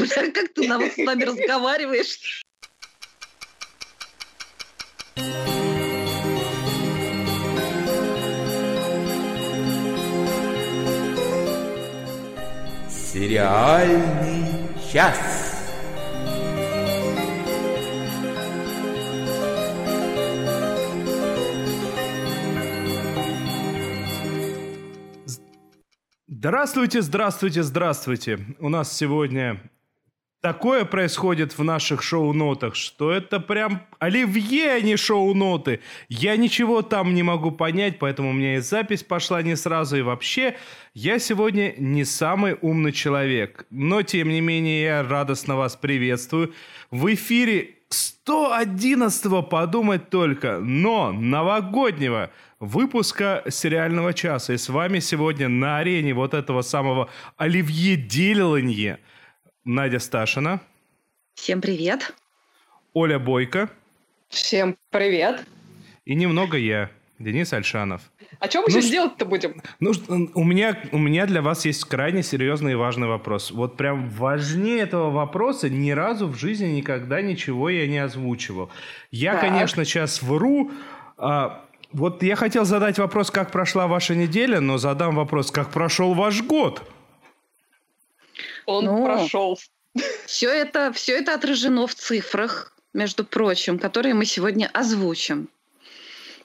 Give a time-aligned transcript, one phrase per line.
[0.34, 2.42] Как ты с нами разговариваешь?
[12.88, 14.46] Сериальный
[14.90, 15.40] час.
[26.26, 28.38] Здравствуйте, здравствуйте, здравствуйте.
[28.60, 29.60] У нас сегодня
[30.40, 35.80] такое происходит в наших шоу-нотах, что это прям оливье, а не шоу-ноты.
[36.08, 40.02] Я ничего там не могу понять, поэтому у меня и запись пошла не сразу, и
[40.02, 40.56] вообще
[40.94, 43.66] я сегодня не самый умный человек.
[43.70, 46.54] Но, тем не менее, я радостно вас приветствую.
[46.90, 54.52] В эфире 111-го, подумать только, но новогоднего– выпуска сериального часа.
[54.52, 59.00] И с вами сегодня на арене вот этого самого Оливье Деланье
[59.64, 60.60] Надя Сташина.
[61.34, 62.14] Всем привет.
[62.94, 63.68] Оля Бойко.
[64.28, 65.44] Всем привет.
[66.06, 68.00] И немного я, Денис Альшанов.
[68.38, 69.60] А что мы ну, сейчас делать-то будем?
[69.78, 69.92] Ну,
[70.34, 73.50] у меня, у меня для вас есть крайне серьезный и важный вопрос.
[73.50, 78.70] Вот прям важнее этого вопроса ни разу в жизни никогда ничего я не озвучивал.
[79.10, 79.42] Я, так.
[79.42, 80.70] конечно, сейчас вру,
[81.18, 81.62] а,
[81.92, 86.42] вот я хотел задать вопрос, как прошла ваша неделя, но задам вопрос, как прошел ваш
[86.42, 86.82] год?
[88.70, 89.58] Он ну, прошел.
[90.26, 95.48] Все это, все это отражено в цифрах, между прочим, которые мы сегодня озвучим.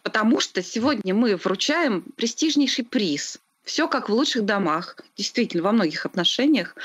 [0.02, 6.06] Потому что сегодня мы вручаем престижнейший приз все как в лучших домах, действительно, во многих
[6.06, 6.76] отношениях.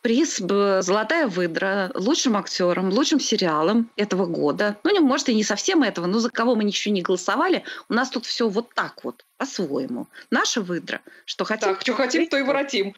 [0.00, 4.78] Приз «Золотая выдра» лучшим актером, лучшим сериалом этого года.
[4.84, 7.94] Ну, не, может, и не совсем этого, но за кого мы ничего не голосовали, у
[7.94, 10.06] нас тут все вот так вот, по-своему.
[10.30, 11.00] Наша выдра.
[11.24, 12.94] Что хотим, так, что хотим, то и воротим.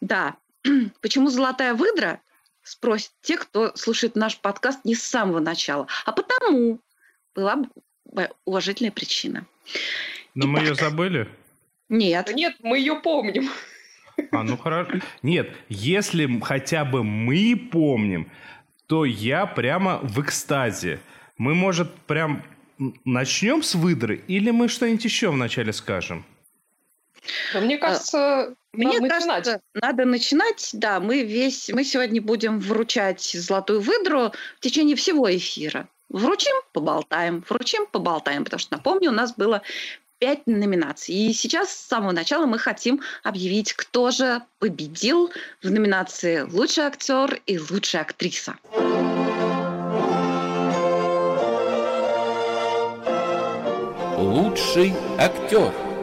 [0.00, 0.36] Да.
[1.00, 2.20] Почему «Золотая выдра»?
[2.62, 5.86] Спросят те, кто слушает наш подкаст не с самого начала.
[6.06, 6.80] А потому
[7.34, 7.58] была
[8.46, 9.44] уважительная причина.
[10.34, 11.28] Но Итак, мы ее забыли?
[11.90, 12.32] Нет.
[12.34, 13.50] Нет, мы ее помним.
[14.30, 15.00] А, ну хорошо.
[15.22, 18.30] Нет, если хотя бы мы помним,
[18.86, 21.00] то я прямо в экстазе.
[21.36, 22.42] Мы, может, прям
[23.04, 26.24] начнем с выдры, или мы что-нибудь еще вначале скажем?
[27.52, 29.60] Да, мне кажется, мне надо кажется, начинать.
[29.74, 30.70] надо начинать.
[30.72, 35.88] Да, мы весь, мы сегодня будем вручать золотую выдру в течение всего эфира.
[36.08, 39.62] Вручим, поболтаем, вручим, поболтаем, потому что, напомню, у нас было
[40.18, 41.14] пять номинаций.
[41.14, 45.30] И сейчас с самого начала мы хотим объявить, кто же победил
[45.62, 48.56] в номинации «Лучший актер» и «Лучшая актриса».
[54.16, 55.72] Лучший актер–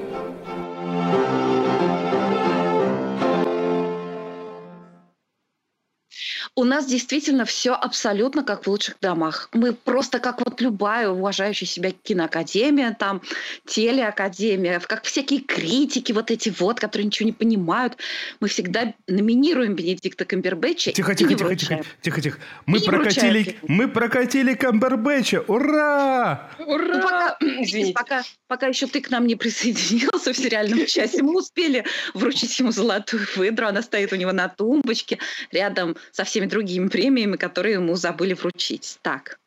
[6.56, 9.47] У нас действительно все абсолютно как в лучших домах.
[9.53, 13.22] Мы просто как вот любая уважающая себя киноакадемия, там,
[13.66, 17.95] телеакадемия, как всякие критики вот эти вот, которые ничего не понимают.
[18.41, 20.91] Мы всегда номинируем Бенедикта Камбербэтча.
[20.91, 22.39] Тихо, тихо, тихо, тихо, тихо, тихо.
[22.66, 25.45] Мы и прокатили, мы прокатили Камбербэтча.
[25.47, 26.51] Ура!
[26.59, 26.85] Ура!
[26.95, 27.94] Ну, пока, Извините.
[27.94, 32.72] Пока, пока еще ты к нам не присоединился в сериальном часе, мы успели вручить ему
[32.72, 33.68] золотую выдру.
[33.68, 35.18] Она стоит у него на тумбочке
[35.51, 39.00] рядом со всеми другими премиями, которые ему забыли вручить.
[39.02, 39.40] Так.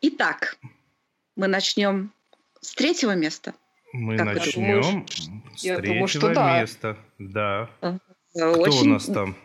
[0.00, 0.58] Итак,
[1.36, 2.12] мы начнем
[2.60, 3.54] с третьего места.
[3.92, 5.06] Мы как начнем
[5.56, 6.60] с Я третьего думаю, что да.
[6.60, 6.96] места.
[7.18, 7.70] Да.
[7.80, 7.98] Э,
[8.32, 8.90] Кто Очень...
[8.90, 9.36] у нас там?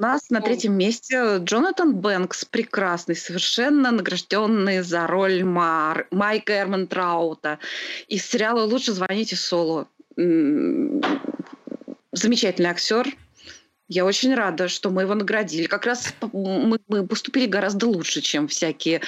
[0.00, 6.06] У нас на третьем месте Джонатан Бэнкс, прекрасный, совершенно награжденный за роль Мар...
[6.12, 7.58] Майка Эрмонтраута
[8.06, 9.88] из сериала «Лучше звоните Солу».
[12.12, 13.08] Замечательный актер,
[13.88, 15.66] я очень рада, что мы его наградили.
[15.66, 19.00] Как раз мы, мы поступили гораздо лучше, чем всякие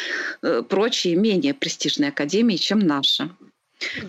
[0.43, 3.31] э, прочие, менее престижные академии, чем наша.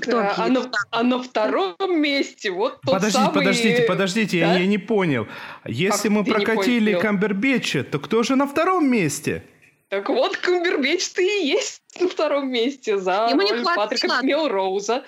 [0.02, 3.34] Кто да, а, на, а на втором месте вот тот подождите, самый...
[3.34, 4.54] Подождите, подождите, да?
[4.54, 5.28] я, я не понял.
[5.66, 9.46] Если как мы прокатили Камбербеча, то кто же на втором месте?
[9.88, 15.04] Так вот, Камбербеч ты и есть на втором месте за Ему не Патрика Мелроуза.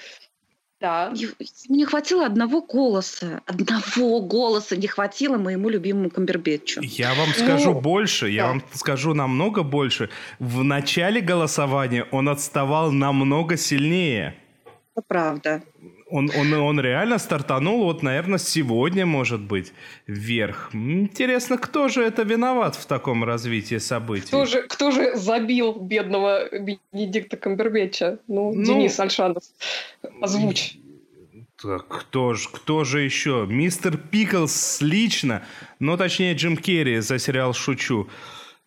[0.83, 1.13] Да.
[1.15, 1.33] Ему
[1.69, 3.39] не хватило одного голоса.
[3.45, 6.81] Одного голоса не хватило моему любимому Камбербетчу.
[6.81, 10.09] Я вам скажу ну, больше, я вам скажу намного больше.
[10.39, 14.35] В начале голосования он отставал намного сильнее.
[14.93, 15.63] Это правда.
[16.13, 19.73] Он, он, он реально стартанул, вот, наверное, сегодня, может быть,
[20.05, 20.69] вверх.
[20.71, 24.27] Интересно, кто же это виноват в таком развитии событий?
[24.27, 28.19] Кто же, кто же забил бедного Бенедикта Камбербэтча?
[28.27, 29.41] Ну, ну, Денис Альшанов,
[30.21, 30.77] озвучь.
[31.59, 33.47] Так, кто же, кто же еще?
[33.49, 35.41] Мистер Пиклс лично,
[35.79, 38.07] но точнее Джим Керри за сериал «Шучу».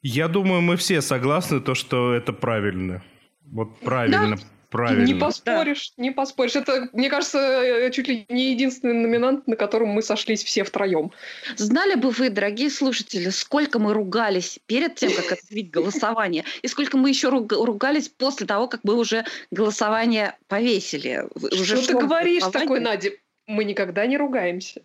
[0.03, 3.05] Я думаю, мы все согласны, то, что это правильно.
[3.53, 4.37] Вот правильно.
[4.37, 4.43] Да.
[4.77, 5.07] Правильно.
[5.07, 6.03] Не поспоришь, да.
[6.03, 6.57] не поспоришь.
[6.57, 11.13] Это, мне кажется, э, чуть ли не единственный номинант, на котором мы сошлись все втроем.
[11.57, 16.99] Знали бы вы, дорогие слушатели, сколько мы ругались перед тем, как отменить голосование, и сколько
[16.99, 21.25] мы еще ругались после того, как мы уже голосование повесили.
[21.35, 23.11] Уже что ты говоришь такой, Надя?
[23.47, 24.83] Мы никогда не ругаемся.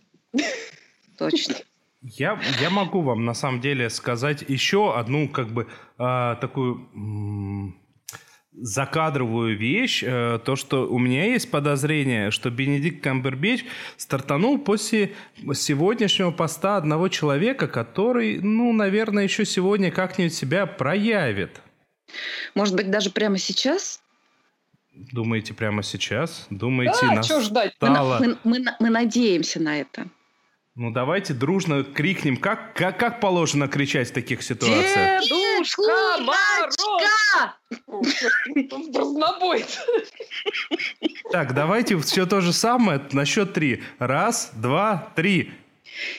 [1.18, 1.56] Точно.
[2.04, 5.68] Я, я могу вам на самом деле сказать еще одну как бы
[6.00, 6.88] э, такую
[8.54, 13.66] закадровую вещь, э, то, что у меня есть подозрение, что Бенедикт Камбербич
[13.98, 15.14] стартанул после
[15.54, 21.62] сегодняшнего поста одного человека, который, ну, наверное, еще сегодня как-нибудь себя проявит.
[22.54, 24.02] Может быть, даже прямо сейчас?
[24.94, 26.46] Думаете, прямо сейчас?
[26.50, 27.42] Думаете, да, настало...
[27.42, 27.76] что ждать?
[27.80, 30.08] Мы, мы, мы, мы надеемся на это.
[30.76, 35.22] Ну, давайте дружно крикнем, как, как, как положено кричать в таких ситуациях.
[35.22, 36.78] Дедушка Мороз!
[38.96, 39.66] Разнобой.
[41.32, 43.84] Так, давайте все то же самое на счет три.
[44.00, 45.52] Раз, два, три.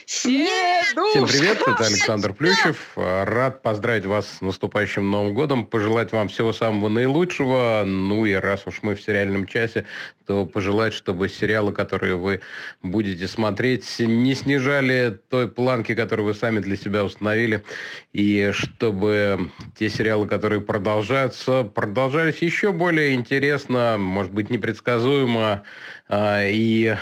[0.07, 2.93] Всем привет, это Александр Плющев.
[2.97, 7.83] Рад поздравить вас с наступающим Новым годом, пожелать вам всего самого наилучшего.
[7.87, 9.87] Ну и раз уж мы в сериальном часе,
[10.27, 12.41] то пожелать, чтобы сериалы, которые вы
[12.83, 17.65] будете смотреть, не снижали той планки, которую вы сами для себя установили,
[18.13, 25.65] и чтобы те сериалы, которые продолжаются, продолжались еще более интересно, может быть, непредсказуемо,
[26.09, 26.97] а, и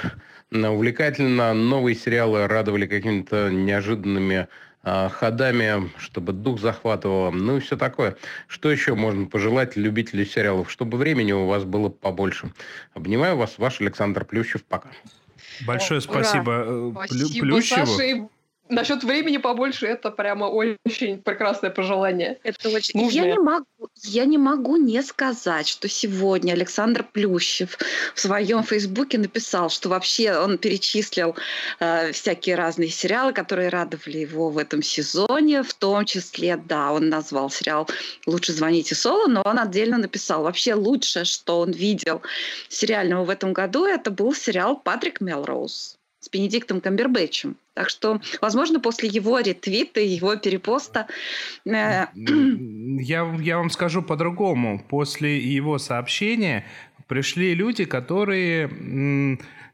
[0.52, 1.54] увлекательно.
[1.54, 4.48] Новые сериалы радовали какими-то неожиданными
[4.82, 8.16] а, ходами, чтобы дух захватывало, ну и все такое.
[8.46, 10.70] Что еще можно пожелать любителю сериалов?
[10.70, 12.52] Чтобы времени у вас было побольше.
[12.94, 14.64] Обнимаю вас, ваш Александр Плющев.
[14.64, 14.88] Пока.
[15.66, 17.04] Большое спасибо, Ура.
[17.04, 17.86] Э, спасибо Плющеву.
[17.86, 18.28] Саше
[18.70, 22.38] Насчет времени побольше это прямо очень прекрасное пожелание.
[22.44, 23.00] Это очень.
[23.10, 27.76] Я не могу, я не могу не сказать, что сегодня Александр Плющев
[28.14, 31.34] в своем фейсбуке написал, что вообще он перечислил
[31.80, 37.08] э, всякие разные сериалы, которые радовали его в этом сезоне, в том числе, да, он
[37.08, 37.88] назвал сериал
[38.26, 42.22] "Лучше звоните Соло", но он отдельно написал вообще лучшее, что он видел
[42.68, 47.56] сериального в этом году, это был сериал Патрик Мелроуз с Бенедиктом Камбербэтчем.
[47.74, 51.06] Так что, возможно, после его ретвита, его перепоста...
[51.66, 52.06] Э...
[52.14, 54.84] Я, я вам скажу по-другому.
[54.88, 56.66] После его сообщения
[57.08, 58.68] пришли люди, которые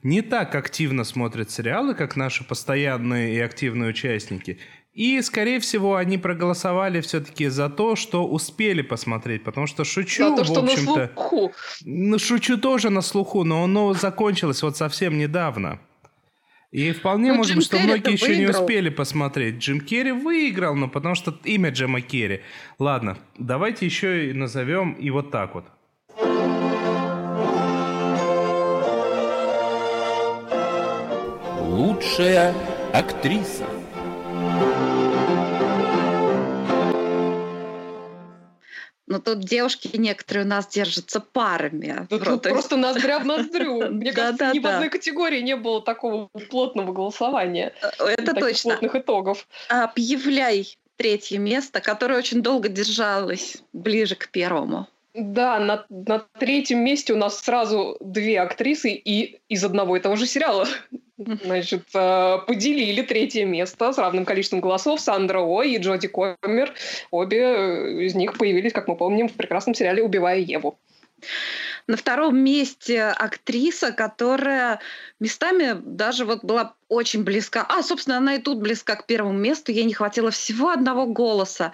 [0.02, 4.58] не так активно смотрят сериалы, как наши постоянные и активные участники.
[4.94, 10.36] И, скорее всего, они проголосовали все-таки за то, что успели посмотреть, потому что шучу, за
[10.36, 11.52] то, что в общем-то, на слуху.
[11.84, 15.80] Ну, шучу тоже на слуху, но оно закончилось вот совсем недавно.
[16.72, 18.52] И вполне ну, может быть, что многие еще выиграл.
[18.52, 19.58] не успели посмотреть.
[19.58, 22.42] Джим Керри выиграл, но потому что имя Джима Керри.
[22.78, 25.64] Ладно, давайте еще и назовем и вот так вот.
[31.62, 32.54] Лучшая
[32.92, 33.66] актриса.
[39.16, 42.06] Но тут девушки некоторые у нас держатся парами.
[42.10, 43.88] Да тут просто ноздря в ноздрю.
[43.90, 47.72] Мне кажется, ни в одной категории не было такого плотного голосования.
[47.98, 48.72] Э, это точно.
[48.72, 49.48] плотных итогов.
[49.70, 54.86] Объявляй третье место, которое очень долго держалось ближе к первому.
[55.16, 60.16] Да, на, на третьем месте у нас сразу две актрисы и из одного и того
[60.16, 60.66] же сериала.
[61.16, 66.74] Значит, э, поделили третье место с равным количеством голосов Сандра О и Джоди Коммер.
[67.10, 70.78] Обе э, из них появились, как мы помним, в прекрасном сериале «Убивая Еву».
[71.86, 74.80] На втором месте актриса, которая
[75.18, 77.66] местами даже вот была очень близка.
[77.68, 79.72] А, собственно, она и тут близка к первому месту.
[79.72, 81.72] Ей не хватило всего одного голоса.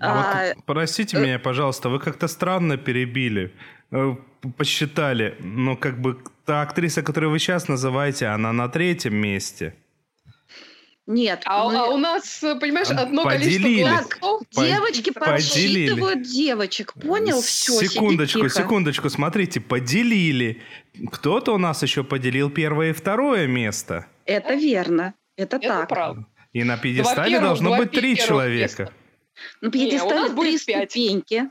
[0.00, 1.20] А, а, простите э...
[1.20, 3.52] меня, пожалуйста, вы как-то странно перебили.
[3.90, 4.16] Э,
[4.56, 5.36] посчитали.
[5.40, 9.74] Но как бы та актриса, которую вы сейчас называете, она на третьем месте.
[11.06, 11.42] Нет.
[11.46, 11.78] А, мы...
[11.78, 13.82] а у нас, понимаешь, одно Поделили.
[13.82, 14.48] количество голосов.
[14.54, 14.66] По...
[14.66, 16.92] Девочки подсчитывают девочек.
[16.92, 17.40] Понял?
[17.40, 19.08] Все, Секундочку, секундочку.
[19.08, 20.60] Смотрите, поделили.
[21.10, 24.06] Кто-то у нас еще поделил первое и второе место.
[24.28, 25.14] Это верно.
[25.36, 25.88] Это, Это так.
[25.88, 26.26] Правда.
[26.52, 28.82] И на пьедестале должно быть три человека.
[28.82, 28.92] Места.
[29.60, 31.48] На пьедестале три ступеньки.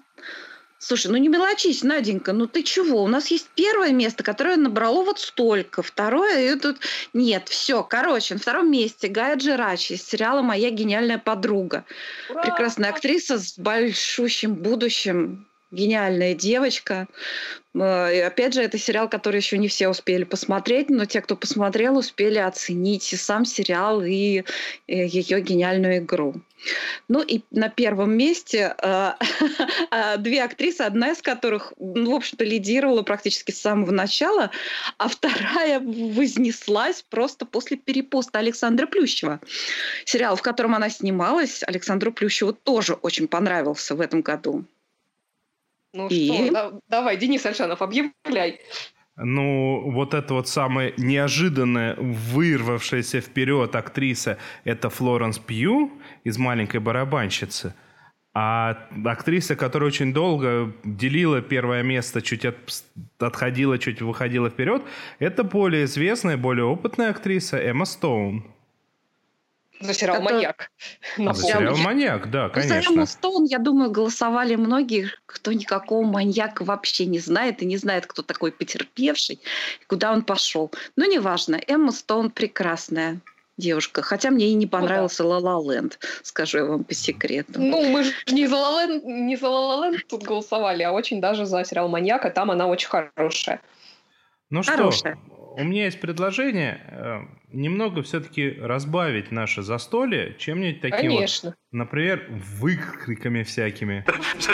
[0.80, 3.04] Слушай, ну не мелочись, Наденька, ну ты чего?
[3.04, 6.78] У нас есть первое место, которое набрало вот столько, второе, и тут...
[7.14, 11.84] Нет, все, короче, на втором месте Гая Джерачи из сериала «Моя гениальная подруга».
[12.30, 12.44] Ура!
[12.44, 17.08] Прекрасная актриса с большущим будущим гениальная девочка.
[17.80, 21.36] Э, и опять же, это сериал, который еще не все успели посмотреть, но те, кто
[21.36, 24.44] посмотрел, успели оценить и сам сериал, и
[24.88, 26.36] ее гениальную игру.
[27.08, 29.14] Ну и на первом месте э,
[30.18, 34.52] две актрисы, одна из которых, ну, в общем-то, лидировала практически с самого начала,
[34.98, 39.40] а вторая вознеслась просто после перепоста Александра Плющева.
[40.06, 44.66] Сериал, в котором она снималась, Александру Плющеву тоже очень понравился в этом году.
[45.98, 46.28] Ну и...
[46.28, 48.60] что, да, давай, Денис Альшанов, объявляй.
[49.18, 55.92] Ну, вот эта вот самая неожиданная, вырвавшаяся вперед актриса, это Флоренс Пью
[56.24, 57.74] из «Маленькой барабанщицы».
[58.36, 62.56] А актриса, которая очень долго делила первое место, чуть от,
[63.18, 64.84] отходила, чуть выходила вперед,
[65.18, 68.46] это более известная, более опытная актриса Эмма Стоун.
[69.80, 70.72] За сериал «Маньяк».
[71.18, 72.82] За сериал «Маньяк», да, конечно.
[72.82, 77.78] За Эмму Стоун, я думаю, голосовали многие, кто никакого маньяка вообще не знает и не
[77.78, 79.40] знает, кто такой потерпевший,
[79.88, 80.72] куда он пошел.
[80.96, 83.20] Но неважно, Эмма Стоун прекрасная
[83.58, 84.02] девушка.
[84.02, 87.54] Хотя мне и не понравился «Ла Ла Ленд», скажу я вам по секрету.
[87.60, 90.92] Ну, мы же не за «Ла Ленд», не за «Ла Ла Ленд» тут голосовали, а
[90.92, 93.62] очень даже за сериал «Маньяк», а там она очень хорошая.
[94.50, 95.16] Ну Хорошая.
[95.16, 101.50] что, у меня есть предложение э, немного все-таки разбавить наше застолье чем-нибудь таким Конечно.
[101.50, 102.28] Вот, например,
[102.60, 104.06] выкриками всякими.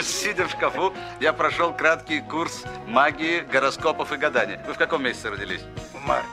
[0.02, 4.62] Сидя в шкафу, я прошел краткий курс магии, гороскопов и гадания.
[4.66, 5.62] Вы в каком месяце родились?
[5.92, 6.28] В марте.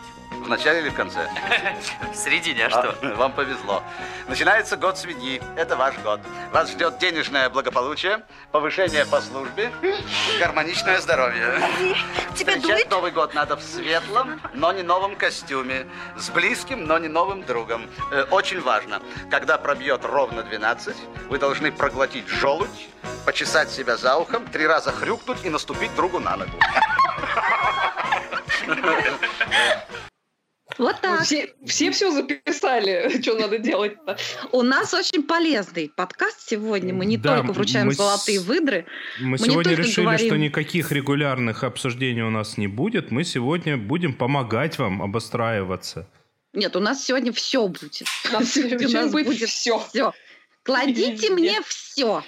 [0.51, 1.29] В начале или в конце?
[2.11, 2.93] В середине, а что?
[3.01, 3.81] А, вам повезло.
[4.27, 5.41] Начинается год свиньи.
[5.55, 6.19] Это ваш год.
[6.51, 9.71] Вас ждет денежное благополучие, повышение по службе,
[10.41, 11.53] гармоничное здоровье.
[12.35, 12.91] Тебе Встречать дует?
[12.91, 15.87] Новый год надо в светлом, но не новом костюме.
[16.17, 17.89] С близким, но не новым другом.
[18.11, 19.01] Э, очень важно.
[19.29, 20.97] Когда пробьет ровно 12,
[21.29, 22.89] вы должны проглотить желудь,
[23.25, 26.59] почесать себя за ухом, три раза хрюкнуть и наступить другу на ногу.
[30.77, 31.23] Вот так.
[31.23, 34.17] Все, все все записали, что надо делать-то.
[34.51, 36.93] У нас очень полезный подкаст сегодня.
[36.93, 38.85] Мы не да, только вручаем мы золотые выдры.
[39.19, 40.27] Мы, мы сегодня решили, говорим...
[40.27, 43.11] что никаких регулярных обсуждений у нас не будет.
[43.11, 46.07] Мы сегодня будем помогать вам обостраиваться.
[46.53, 48.03] Нет, у нас сегодня все будет.
[48.29, 49.79] У нас, у нас будет, будет все.
[49.89, 50.13] все.
[50.63, 52.23] Кладите мне все.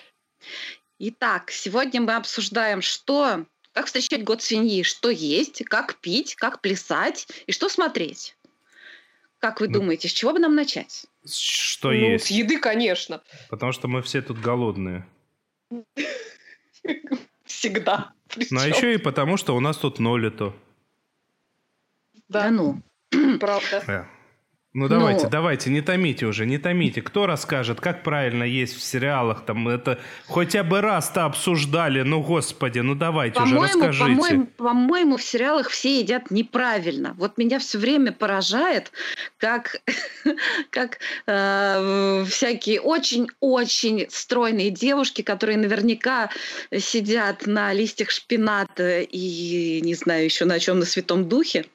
[1.00, 7.28] Итак, сегодня мы обсуждаем, что как встречать год свиньи, что есть, как пить, как плясать
[7.48, 8.38] и что смотреть.
[9.40, 11.06] Как вы ну, думаете, с чего бы нам начать?
[11.26, 12.28] Что ну, есть?
[12.28, 13.22] С еды, конечно.
[13.50, 15.06] Потому что мы все тут голодные.
[17.46, 18.14] Всегда.
[18.52, 20.54] Ну а еще и потому, что у нас тут нолито.
[22.30, 22.82] Да ну.
[23.40, 24.08] Правда.
[24.76, 25.30] Ну давайте, Но...
[25.30, 27.04] давайте, не томите уже, не томите.
[27.04, 29.46] Кто расскажет, как правильно есть в сериалах?
[29.46, 32.02] Там это хотя бы раз-то обсуждали.
[32.02, 34.16] Ну господи, ну давайте уже расскажите.
[34.16, 37.14] По-моему, по-моему, в сериалах все едят неправильно.
[37.20, 38.92] Вот меня все время поражает,
[39.38, 39.80] как,
[40.72, 46.32] как э, всякие очень-очень стройные девушки, которые наверняка
[46.76, 51.66] сидят на листьях шпината и не знаю еще на чем на Святом Духе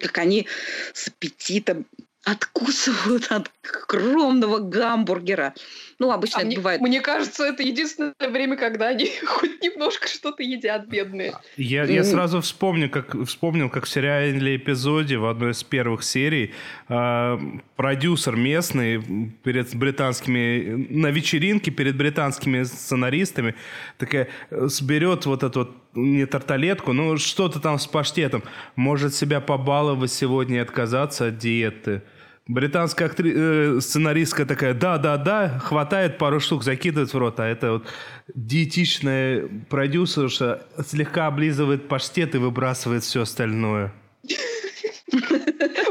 [0.00, 0.46] как они
[0.92, 1.84] с аппетитом
[2.24, 5.54] откусывают от огромного гамбургера.
[5.98, 6.80] Ну, обычно а это мне, бывает.
[6.80, 11.34] Мне кажется, это единственное время, когда они хоть немножко что-то едят, бедные.
[11.56, 16.52] Я, я сразу вспомню, как, вспомнил, как в сериале эпизоде в одной из первых серий
[16.88, 17.38] э,
[17.76, 19.02] продюсер местный
[19.42, 23.54] перед британскими, на вечеринке перед британскими сценаристами
[23.98, 28.42] такая сберет вот эту вот не тарталетку, ну что-то там с паштетом.
[28.76, 32.02] Может себя побаловать сегодня и отказаться от диеты.
[32.46, 33.32] Британская актри...
[33.32, 37.86] э, сценаристка такая, да-да-да, хватает пару штук, закидывает в рот, а это вот
[38.34, 43.92] диетичная продюсерша слегка облизывает паштет и выбрасывает все остальное.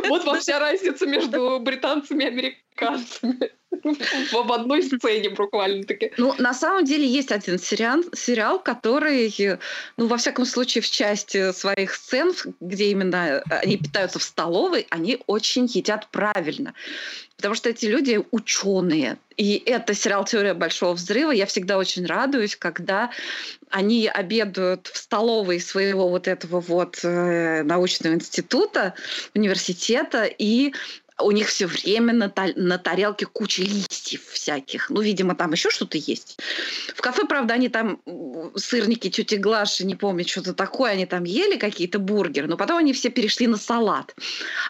[0.10, 3.51] Вот вам вся разница между британцами и американцами.
[3.71, 6.11] В одной сцене буквально-таки.
[6.17, 9.59] Ну, на самом деле есть один сериал, сериал, который,
[9.97, 15.21] ну, во всяком случае, в части своих сцен, где именно они питаются в столовой, они
[15.27, 16.73] очень едят правильно.
[17.38, 19.17] Потому что эти люди ученые.
[19.38, 21.31] И это сериал «Теория большого взрыва».
[21.31, 23.11] Я всегда очень радуюсь, когда
[23.69, 28.93] они обедают в столовой своего вот этого вот э, научного института,
[29.33, 30.73] университета, и
[31.21, 34.89] у них все время на, на тарелке куча листьев всяких.
[34.89, 36.39] Ну, видимо, там еще что-то есть.
[36.95, 37.99] В кафе, правда, они там
[38.55, 42.93] сырники тети Глаши, не помню, что-то такое, они там ели какие-то бургеры, но потом они
[42.93, 44.15] все перешли на салат.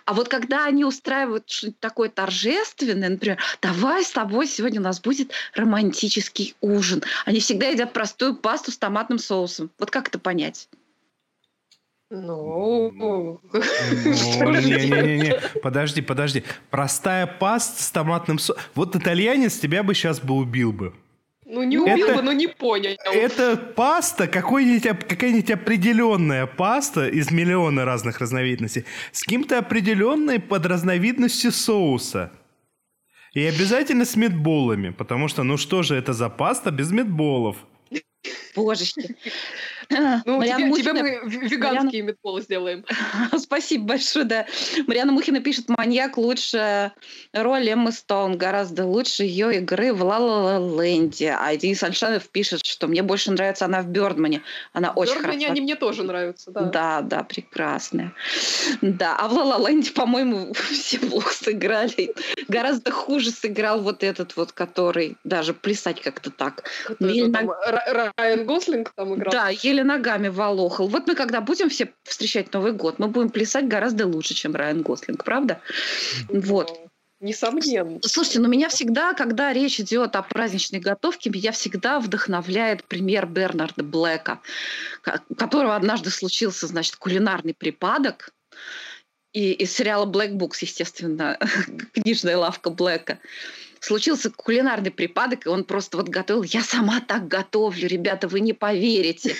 [0.05, 4.99] А вот когда они устраивают что-то такое торжественное, например, давай с тобой сегодня у нас
[4.99, 7.03] будет романтический ужин.
[7.25, 9.69] Они всегда едят простую пасту с томатным соусом.
[9.77, 10.67] Вот как это понять?
[12.11, 12.91] Ну,
[13.53, 16.43] не-не-не, подожди, подожди.
[16.71, 18.63] Простая паста с томатным соусом.
[18.73, 20.93] Вот итальянец тебя бы сейчас бы убил бы.
[21.45, 22.95] Ну, не убил это, бы, но не понял.
[23.05, 31.51] Это паста, какой-нибудь, какая-нибудь определенная паста из миллиона разных разновидностей с каким-то определенной под разновидностью
[31.51, 32.31] соуса.
[33.33, 37.57] И обязательно с медболами, потому что, ну что же это за паста без медболов?
[38.55, 39.15] Божечки.
[40.25, 42.41] Ну, тебе, тебе мы веганские Мариана...
[42.41, 42.86] сделаем.
[43.38, 44.46] Спасибо большое, да.
[44.86, 46.91] Мариана Мухина пишет, маньяк лучше
[47.34, 52.29] роли Эммы Стоун, гораздо лучше ее игры в ла ла ла ленде А Денис Альшанов
[52.29, 54.43] пишет, что мне больше нравится она в Бёрдмане.
[54.74, 55.34] Она очень хорошая.
[55.34, 56.62] Бёрдмане они мне тоже нравятся, да.
[56.62, 58.13] Да, да, прекрасная.
[58.81, 62.13] Да, а в ла ла ленде по-моему, все плохо сыграли.
[62.48, 66.69] Гораздо хуже сыграл вот этот вот, который даже плясать как-то так.
[67.00, 69.31] Райан Гослинг там играл.
[69.31, 70.88] Да, еле еле ногами волохал.
[70.88, 74.81] Вот мы когда будем все встречать Новый год, мы будем плясать гораздо лучше, чем Райан
[74.81, 75.62] Гослинг, правда?
[76.29, 76.79] Вот.
[77.21, 78.00] Несомненно.
[78.01, 83.25] Слушайте, но ну меня всегда, когда речь идет о праздничной готовке, меня всегда вдохновляет пример
[83.25, 84.39] Бернарда Блэка,
[85.27, 88.33] у которого однажды случился, значит, кулинарный припадок.
[89.33, 91.38] И из сериала Black Books, естественно,
[91.93, 93.19] книжная лавка Блэка
[93.79, 96.43] случился кулинарный припадок, и он просто вот готовил.
[96.43, 99.36] Я сама так готовлю, ребята, вы не поверите.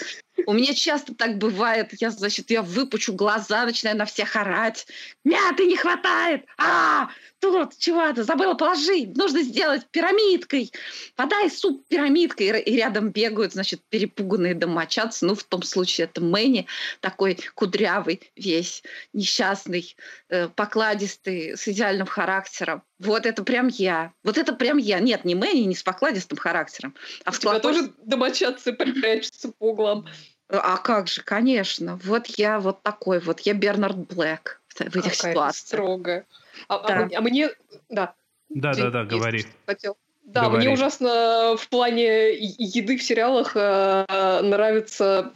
[0.46, 1.94] У меня часто так бывает.
[2.00, 4.88] Я, значит, я выпучу глаза, начинаю на всех орать.
[5.24, 6.46] Мяты не хватает!
[6.58, 9.16] А, тут чего-то забыла положить.
[9.16, 10.72] Нужно сделать пирамидкой.
[11.16, 12.62] Подай суп пирамидкой.
[12.62, 15.26] И рядом бегают, значит, перепуганные домочадцы.
[15.26, 16.68] Ну, в том случае это Мэнни,
[17.00, 19.96] такой кудрявый, весь несчастный,
[20.30, 22.84] э, покладистый, с идеальным характером.
[23.00, 24.12] Вот это прям я.
[24.24, 25.00] Вот это прям я.
[25.00, 26.94] Нет, не Мэнни, не с покладистым характером.
[27.24, 30.06] А У в тебя тоже домочадцы прячутся по углам.
[30.50, 32.00] А как же, конечно.
[32.04, 33.40] Вот я вот такой вот.
[33.42, 35.56] Я Бернард Блэк в этих Какая ситуациях.
[35.56, 36.26] строгая.
[36.68, 37.10] А, да.
[37.14, 37.50] а, а мне...
[37.90, 38.14] Да.
[38.50, 39.46] Да, да, да, говори.
[39.66, 39.96] Хотел.
[40.24, 40.66] Да, говори.
[40.66, 45.34] мне ужасно в плане еды в сериалах э, нравится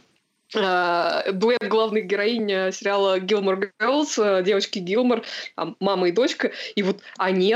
[0.54, 5.22] дуэт главных героинь э, сериала Gilmore Girls, э, девочки Гилмор,
[5.80, 7.54] мама и дочка, и вот они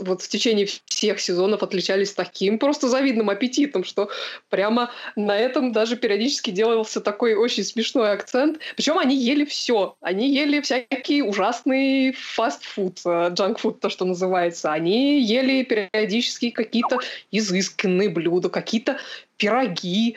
[0.00, 4.10] вот в течение всех сезонов отличались таким просто завидным аппетитом, что
[4.48, 8.58] прямо на этом даже периодически делался такой очень смешной акцент.
[8.76, 9.96] Причем они ели все.
[10.00, 14.72] Они ели всякий ужасный фастфуд, джанкфуд, то, что называется.
[14.72, 16.98] Они ели периодически какие-то
[17.30, 18.98] изысканные блюда, какие-то
[19.36, 20.16] пироги,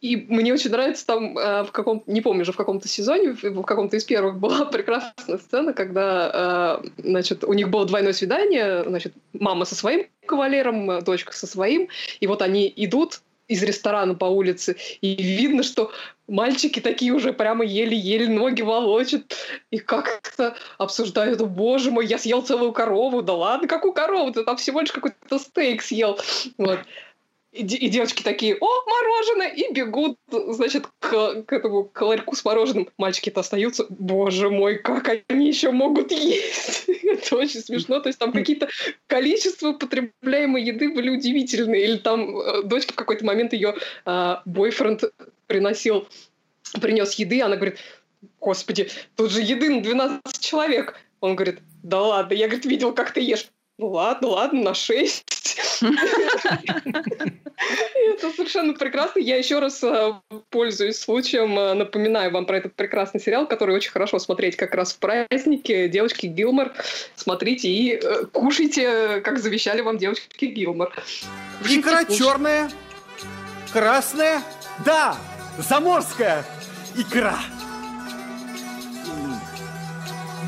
[0.00, 3.62] и мне очень нравится там э, в каком не помню же в каком-то сезоне, в
[3.62, 9.14] каком-то из первых была прекрасная сцена, когда, э, значит, у них было двойное свидание, значит,
[9.32, 11.88] мама со своим кавалером, дочка со своим,
[12.20, 15.90] и вот они идут из ресторана по улице, и видно, что
[16.28, 19.34] мальчики такие уже прямо еле-еле ноги волочат
[19.70, 24.58] и как-то обсуждают, боже мой, я съел целую корову, да ладно, какую корову, ты там
[24.58, 26.18] всего лишь какой-то стейк съел.
[26.58, 26.80] Вот.
[27.50, 32.90] И, девочки такие, о, мороженое, и бегут, значит, к, к этому к ларьку с мороженым.
[32.98, 36.88] Мальчики-то остаются, боже мой, как они еще могут есть?
[37.02, 38.00] Это очень смешно.
[38.00, 38.68] То есть там какие-то
[39.06, 41.84] количества потребляемой еды были удивительные.
[41.84, 45.04] Или там э, дочка в какой-то момент ее э, бойфренд
[45.46, 46.06] приносил,
[46.80, 47.78] принес еды, она говорит,
[48.40, 51.00] господи, тут же еды на 12 человек.
[51.20, 53.46] Он говорит, да ладно, я, говорит, видел, как ты ешь.
[53.78, 55.47] Ну ладно, ладно, на 6.
[57.94, 59.20] Это совершенно прекрасно.
[59.20, 60.12] Я еще раз э,
[60.50, 64.92] пользуюсь случаем, э, напоминаю вам про этот прекрасный сериал, который очень хорошо смотреть как раз
[64.92, 65.88] в празднике.
[65.88, 66.72] Девочки Гилмор.
[67.16, 70.92] Смотрите и э, кушайте, как завещали вам девочки Гилмор.
[71.68, 72.70] Икра черная,
[73.72, 74.42] красная,
[74.84, 75.16] да,
[75.58, 76.44] заморская
[76.96, 77.38] икра.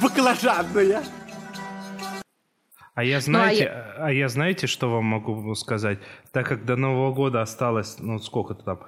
[0.00, 1.02] Баклажанная.
[2.94, 4.06] А я знаете, ну, а, я...
[4.06, 5.98] а я знаете, что вам могу сказать?
[6.32, 8.80] Так как до Нового года осталось, ну сколько-то там,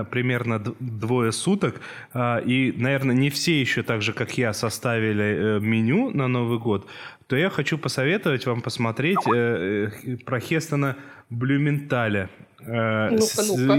[0.00, 1.80] э, примерно двое суток,
[2.12, 6.58] а, и, наверное, не все еще так же, как я, составили э, меню на Новый
[6.58, 6.88] год,
[7.28, 9.90] то я хочу посоветовать вам посмотреть э,
[10.24, 10.96] про Хестона
[11.30, 12.28] Блюменталя.
[12.58, 13.74] Ну-ка, ну-ка.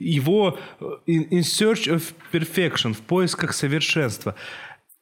[0.00, 0.58] Его
[1.06, 4.34] In Search of Perfection, в поисках совершенства.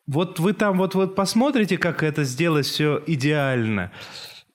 [0.06, 3.90] Вот вы там вот, вот посмотрите, как это сделать все идеально.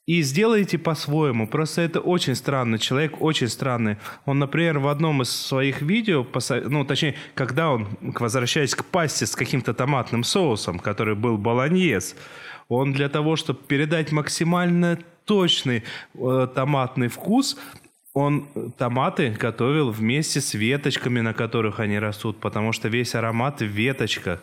[0.06, 1.48] И сделайте по-своему.
[1.48, 3.98] Просто это очень странный человек, очень странный.
[4.26, 6.26] Он, например, в одном из своих видео,
[6.66, 12.16] ну, точнее, когда он, возвращаясь к пасте с каким-то томатным соусом, который был баланьез,
[12.70, 15.84] он для того, чтобы передать максимально точный
[16.16, 17.58] э, томатный вкус,
[18.14, 23.66] он томаты готовил вместе с веточками, на которых они растут, потому что весь аромат в
[23.66, 24.42] веточках.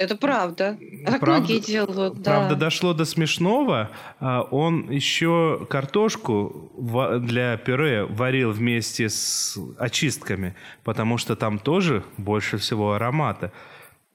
[0.00, 0.78] Это правда.
[1.04, 2.30] Так правда, многие делают, да.
[2.30, 3.90] Правда, дошло до смешного.
[4.18, 6.72] А, он еще картошку
[7.20, 13.52] для пюре варил вместе с очистками, потому что там тоже больше всего аромата.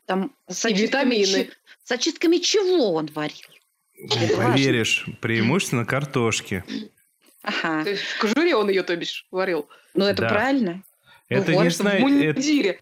[0.07, 1.49] Там с очистками, витамины.
[1.83, 3.45] С очистками чего он варил?
[3.95, 6.63] Не поверишь, преимущественно картошки.
[7.43, 7.83] Ага.
[7.83, 9.69] То есть в кожуре он ее, то бишь, варил.
[9.93, 10.29] Ну, это да.
[10.29, 10.81] правильно.
[11.29, 12.29] Это ну, не знаете...
[12.29, 12.79] Это,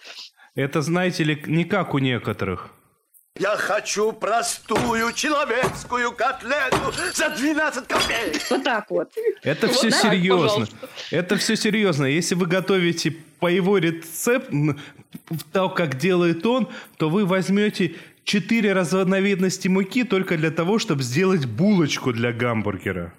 [0.56, 2.72] это, знаете ли, не как у некоторых.
[3.40, 8.42] Я хочу простую человеческую котлету за 12 копеек.
[8.52, 9.12] Вот так вот.
[9.42, 10.68] Это все вот серьезно.
[10.68, 12.06] Так, это все серьезно.
[12.06, 14.76] Если вы готовите по его рецепту,
[15.52, 21.48] то, как делает он, то вы возьмете четыре разновидности муки только для того, чтобы сделать
[21.48, 23.14] булочку для гамбургера.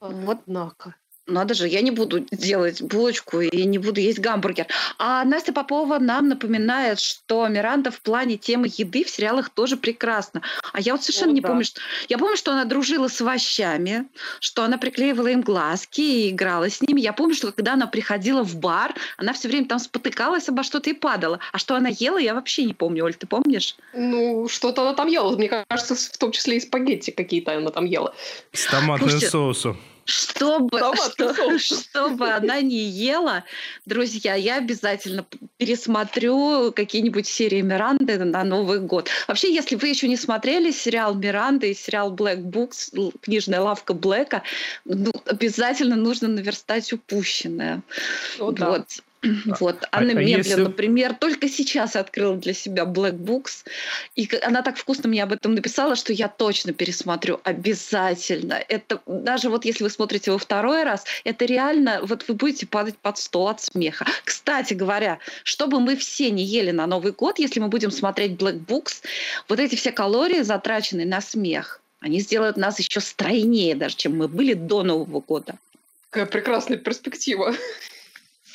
[0.00, 0.96] Вот, однако.
[1.26, 4.66] Надо же, я не буду делать булочку и не буду есть гамбургер.
[4.98, 10.42] А Настя Попова нам напоминает, что Миранда в плане темы еды в сериалах тоже прекрасна.
[10.72, 11.48] А я вот совершенно О, не да.
[11.48, 11.80] помню, что...
[12.08, 14.06] Я помню, что она дружила с овощами,
[14.38, 17.00] что она приклеивала им глазки и играла с ними.
[17.00, 20.90] Я помню, что когда она приходила в бар, она все время там спотыкалась обо что-то
[20.90, 21.40] и падала.
[21.52, 23.04] А что она ела, я вообще не помню.
[23.04, 23.76] Оль, ты помнишь?
[23.94, 25.36] Ну, что-то она там ела.
[25.36, 28.14] Мне кажется, в том числе и спагетти какие-то она там ела.
[28.52, 29.76] С томатным Слушайте, соусом.
[30.06, 33.42] Чтобы, что, чтобы она не ела,
[33.86, 35.26] друзья, я обязательно
[35.58, 39.08] пересмотрю какие-нибудь серии Миранды на Новый год.
[39.26, 44.42] Вообще, если вы еще не смотрели сериал Миранда и сериал Black Books, книжная лавка Блэка,
[44.84, 47.82] ну, обязательно нужно наверстать упущенное.
[48.38, 48.54] О, вот.
[48.54, 48.70] Да.
[48.70, 48.86] Вот.
[49.60, 50.62] А, Анна а, Меблин, если...
[50.62, 53.64] например, только сейчас открыла для себя Black Books.
[54.14, 58.54] И она так вкусно мне об этом написала, что я точно пересмотрю обязательно.
[58.68, 62.96] Это даже вот если вы смотрите его второй раз, это реально, вот вы будете падать
[62.98, 64.06] под стол от смеха.
[64.24, 68.64] Кстати говоря, чтобы мы все не ели на Новый год, если мы будем смотреть Black
[68.64, 69.02] Books,
[69.48, 74.28] вот эти все калории, затраченные на смех, они сделают нас еще стройнее даже, чем мы
[74.28, 75.56] были до Нового года.
[76.10, 77.54] Какая прекрасная перспектива.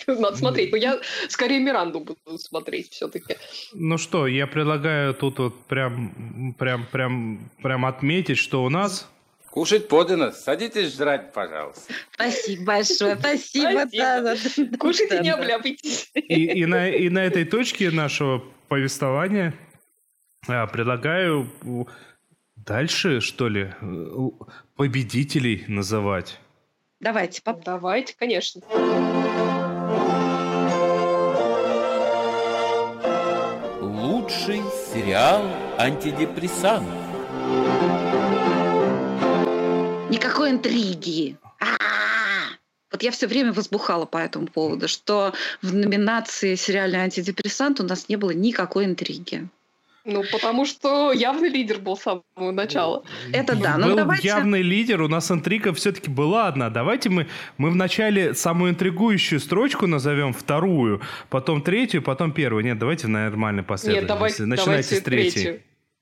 [0.08, 0.72] Надо смотреть.
[0.72, 3.38] Но я скорее Миранду буду смотреть все-таки.
[3.74, 9.08] Ну что, я предлагаю тут вот прям, прям, прям, прям отметить, что у нас
[9.52, 10.32] Кушать подано.
[10.32, 11.94] Садитесь жрать, пожалуйста.
[12.14, 13.18] Спасибо большое.
[13.18, 13.86] Спасибо.
[13.92, 14.36] Да,
[14.80, 16.10] Кушайте, да, не обляпайтесь.
[16.16, 19.54] И, и, на, и на этой точке нашего повествования
[20.48, 21.52] а, предлагаю
[22.56, 23.74] дальше, что ли,
[24.78, 26.40] победителей называть.
[27.02, 27.62] Давайте, пап.
[27.66, 28.62] Давайте, конечно.
[34.32, 34.62] Лучший
[34.94, 35.44] сериал
[35.78, 36.88] антидепрессант.
[40.10, 41.36] Никакой интриги.
[41.60, 42.56] А-а-а!
[42.94, 48.08] Вот я все время возбухала по этому поводу, что в номинации сериальный антидепрессант у нас
[48.08, 49.50] не было никакой интриги.
[50.04, 53.04] Ну, потому что явный лидер был с самого начала.
[53.32, 53.78] Это да.
[53.78, 54.28] Ну, Был давайте...
[54.28, 56.70] явный лидер, у нас интрига все-таки была одна.
[56.70, 62.64] Давайте мы, мы вначале самую интригующую строчку назовем, вторую, потом третью, потом первую.
[62.64, 64.42] Нет, давайте в нормальной последовательности.
[64.42, 65.44] Нет, давай, Начинайте давайте с третьей.
[65.44, 65.62] Третью.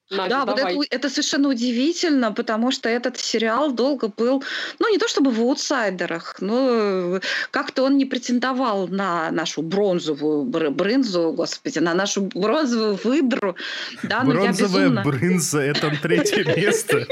[0.10, 0.76] Надя, да, давай.
[0.76, 4.44] вот это, это совершенно удивительно, потому что этот сериал долго был,
[4.80, 7.20] ну не то чтобы в аутсайдерах, но
[7.52, 13.56] как-то он не претендовал на нашу бронзовую брынзу, господи, на нашу бронзовую выдру.
[14.04, 15.04] Да, Бронзовая безумно...
[15.04, 17.06] брынза– это третье место.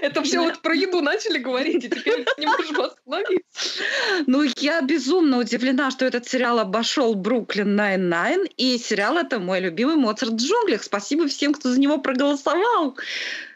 [0.00, 3.82] Это все вот про еду начали говорить, и теперь не можем остановиться.
[4.26, 9.96] Ну, я безумно удивлена, что этот сериал обошел Brooklyn Nine-Nine, и сериал это мой любимый
[9.96, 10.82] Моцарт в джунглях.
[10.82, 12.96] Спасибо всем, кто за него проголосовал.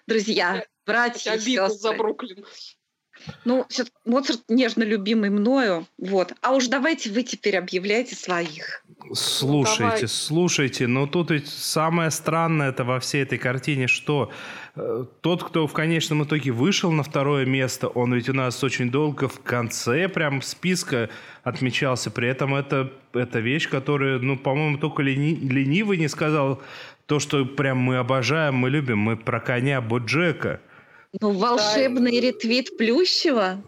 [0.06, 1.70] Друзья, братья сестры.
[1.70, 2.44] за Бруклин.
[3.44, 3.66] Ну,
[4.04, 5.86] Моцарт нежно любимый мною.
[5.98, 6.32] Вот.
[6.40, 8.84] А уж давайте вы теперь объявляйте своих.
[9.12, 14.30] Слушайте, ну, слушайте, но тут ведь самое странное это во всей этой картине, что
[14.76, 18.90] э, тот, кто в конечном итоге вышел на второе место, он ведь у нас очень
[18.90, 21.10] долго в конце прям списка
[21.42, 22.10] отмечался.
[22.10, 26.62] При этом это, это вещь, которая, ну, по-моему, только лени, ленивый не сказал
[27.06, 28.98] то, что прям мы обожаем, мы любим.
[28.98, 30.60] Мы про коня Боджека.
[31.20, 32.26] Ну, волшебный да.
[32.26, 33.62] ретвит Плющева.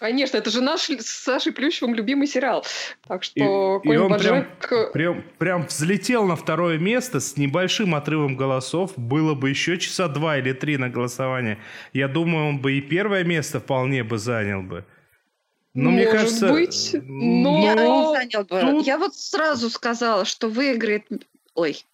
[0.00, 2.66] Конечно, это же наш с Сашей Плющевым любимый сериал.
[3.06, 4.46] Так что и, и он прям,
[4.92, 8.92] прям, прям взлетел на второе место с небольшим отрывом голосов.
[8.96, 11.58] Было бы еще часа два или три на голосование.
[11.92, 14.84] Я думаю, он бы и первое место вполне бы занял бы.
[15.74, 17.62] Но Может мне кажется, быть, но...
[17.62, 18.60] Я не занял бы.
[18.60, 18.86] Тут...
[18.86, 21.06] Я вот сразу сказала, что выиграет...
[21.54, 21.84] Ой,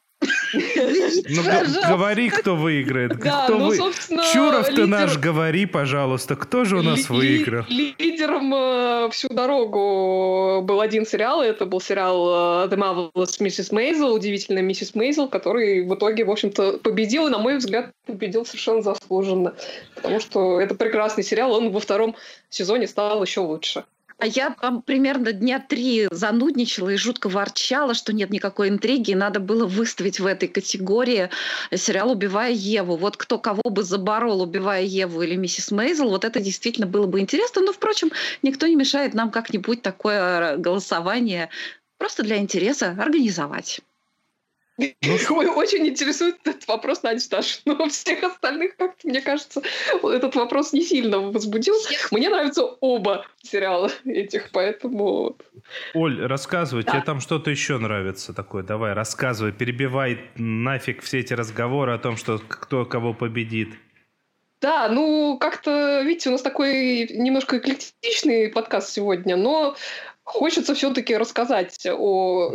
[0.53, 1.43] ну,
[1.89, 3.19] говори, кто выиграет.
[3.19, 3.77] Да, кто ну, вы...
[3.77, 7.65] собственно, Чуров ты наш, говори, пожалуйста, кто же у нас выиграл?
[7.69, 13.73] Лидером э, всю дорогу был один сериал, это был сериал э, The Marvelous Mrs.
[13.73, 18.45] Maisel, удивительная миссис Мейзел, который в итоге, в общем-то, победил, и, на мой взгляд, победил
[18.45, 19.55] совершенно заслуженно.
[19.95, 22.17] Потому что это прекрасный сериал, он во втором
[22.51, 23.85] сезоне стал еще лучше.
[24.21, 29.15] А я там примерно дня три занудничала и жутко ворчала, что нет никакой интриги, и
[29.15, 31.31] надо было выставить в этой категории
[31.75, 32.97] сериал «Убивая Еву».
[32.97, 37.21] Вот кто кого бы заборол, «Убивая Еву» или «Миссис Мейзел», вот это действительно было бы
[37.21, 37.63] интересно.
[37.63, 41.49] Но, впрочем, никто не мешает нам как-нибудь такое голосование
[41.97, 43.81] просто для интереса организовать.
[45.03, 47.63] Ну, очень интересует этот вопрос Надя Сташ.
[47.65, 49.63] Но всех остальных, как мне кажется,
[50.03, 51.75] этот вопрос не сильно возбудил.
[52.11, 55.37] Мне нравятся оба сериала этих, поэтому...
[55.95, 56.93] Оль, рассказывай, да.
[56.93, 58.63] тебе там что-то еще нравится такое.
[58.63, 63.71] Давай, рассказывай, перебивай нафиг все эти разговоры о том, что кто кого победит.
[64.61, 69.75] Да, ну как-то, видите, у нас такой немножко эклектичный подкаст сегодня, но
[70.23, 72.53] хочется все-таки рассказать о,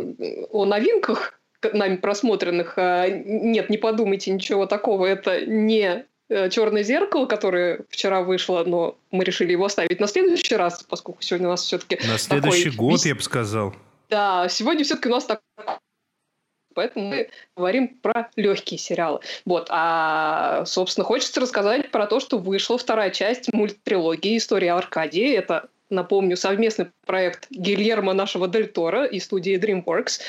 [0.50, 1.40] о новинках,
[1.72, 2.74] нами просмотренных.
[2.76, 5.06] А, нет, не подумайте ничего такого.
[5.06, 10.56] Это не э, Черное зеркало, которое вчера вышло, но мы решили его оставить на следующий
[10.56, 11.98] раз, поскольку сегодня у нас все-таки...
[12.06, 12.76] На следующий такой...
[12.76, 13.74] год, я бы сказал.
[14.08, 15.40] Да, сегодня все-таки у нас так
[16.76, 19.20] Поэтому мы говорим про легкие сериалы.
[19.46, 19.68] Вот.
[19.70, 25.32] А, собственно, хочется рассказать про то, что вышла вторая часть мульттрилогии «История Аркадии».
[25.32, 30.20] Это напомню, совместный проект Гильермо нашего Дель Торо и студии DreamWorks.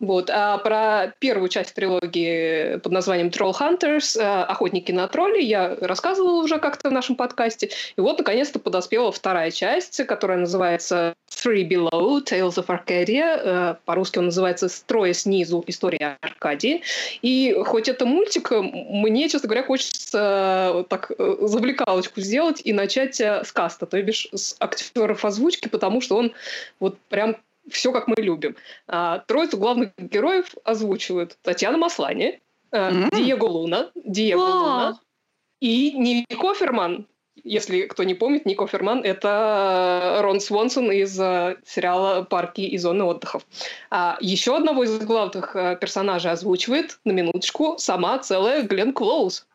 [0.00, 0.30] Вот.
[0.30, 6.42] А про первую часть трилогии под названием Troll Hunters, э, Охотники на троллей, я рассказывала
[6.42, 7.70] уже как-то в нашем подкасте.
[7.96, 13.40] И вот, наконец-то, подоспела вторая часть, которая называется Three Below, Tales of Arcadia.
[13.42, 15.64] Э, по-русски он называется «Строя снизу.
[15.66, 16.82] История Аркадии».
[17.22, 23.50] И хоть это мультик, мне, честно говоря, хочется э, так завлекалочку сделать и начать с
[23.52, 26.32] каста, то бишь с актеров озвучки, потому что он
[26.78, 27.36] вот прям
[27.70, 28.56] все, как мы любим.
[28.86, 32.40] А, троицу главных героев озвучивают Татьяна Маслани,
[32.72, 33.14] mm-hmm.
[33.14, 34.62] Диего Луна, Диего oh.
[34.62, 35.00] Луна
[35.60, 37.06] и Ник Оферман.
[37.44, 43.04] Если кто не помнит, Ник Оферман– это Рон Свонсон из э, сериала «Парки и зоны
[43.04, 43.46] отдыхов».
[43.90, 49.46] А еще одного из главных э, персонажей озвучивает, на минуточку, сама целая Глен Клоуз.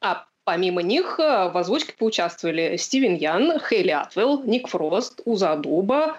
[0.00, 6.18] А Помимо них в озвучке поучаствовали Стивен Ян, Хейли Атвелл, Ник Фрост, Уза Дуба,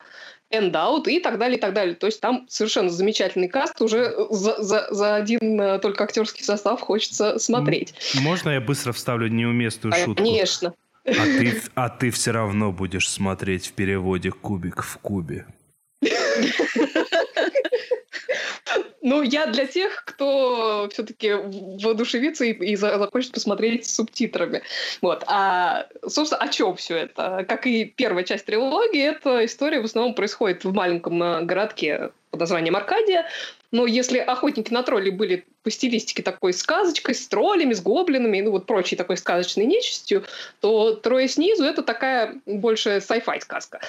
[0.52, 1.96] Эндаут и так далее, и так далее.
[1.96, 6.82] То есть там совершенно замечательный каст, уже за, за, за один э, только актерский состав
[6.82, 7.94] хочется смотреть.
[8.16, 10.24] Можно я быстро вставлю неуместную шутку?
[10.24, 10.74] Конечно.
[11.06, 15.48] А ты, а ты все равно будешь смотреть в переводе кубик в кубе.
[19.02, 24.62] Ну, я для тех, кто все-таки воодушевится и, и захочет посмотреть с субтитрами.
[25.02, 25.24] Вот.
[25.26, 27.44] А, собственно, о чем все это?
[27.48, 32.40] Как и первая часть трилогии, эта история в основном происходит в маленьком э, городке под
[32.40, 33.28] названием Аркадия.
[33.72, 38.52] Но если охотники на троллей были по стилистике такой сказочкой, с троллями, с гоблинами, ну
[38.52, 40.26] вот прочей такой сказочной нечистью,
[40.60, 43.80] то «Трое снизу»— это такая больше sci-fi сказка.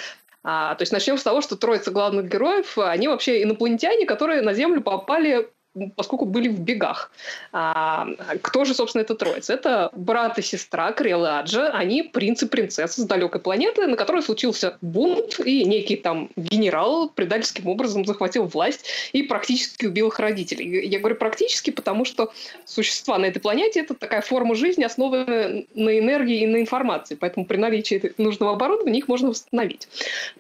[0.45, 4.55] А, то есть начнем с того, что троица главных героев, они вообще инопланетяне, которые на
[4.55, 5.53] Землю попали
[5.97, 7.11] поскольку были в бегах.
[7.53, 8.07] А,
[8.43, 9.55] кто же, собственно, это троица?
[9.55, 11.69] Это брат и сестра Крел Аджа.
[11.69, 17.09] Они принц и принцесса с далекой планеты, на которой случился бунт, и некий там генерал
[17.09, 20.87] предательским образом захватил власть и практически убил их родителей.
[20.87, 22.33] Я говорю практически, потому что
[22.67, 27.15] существа на этой планете– это такая форма жизни, основанная на энергии и на информации.
[27.15, 29.89] Поэтому при наличии нужного оборудования их можно восстановить.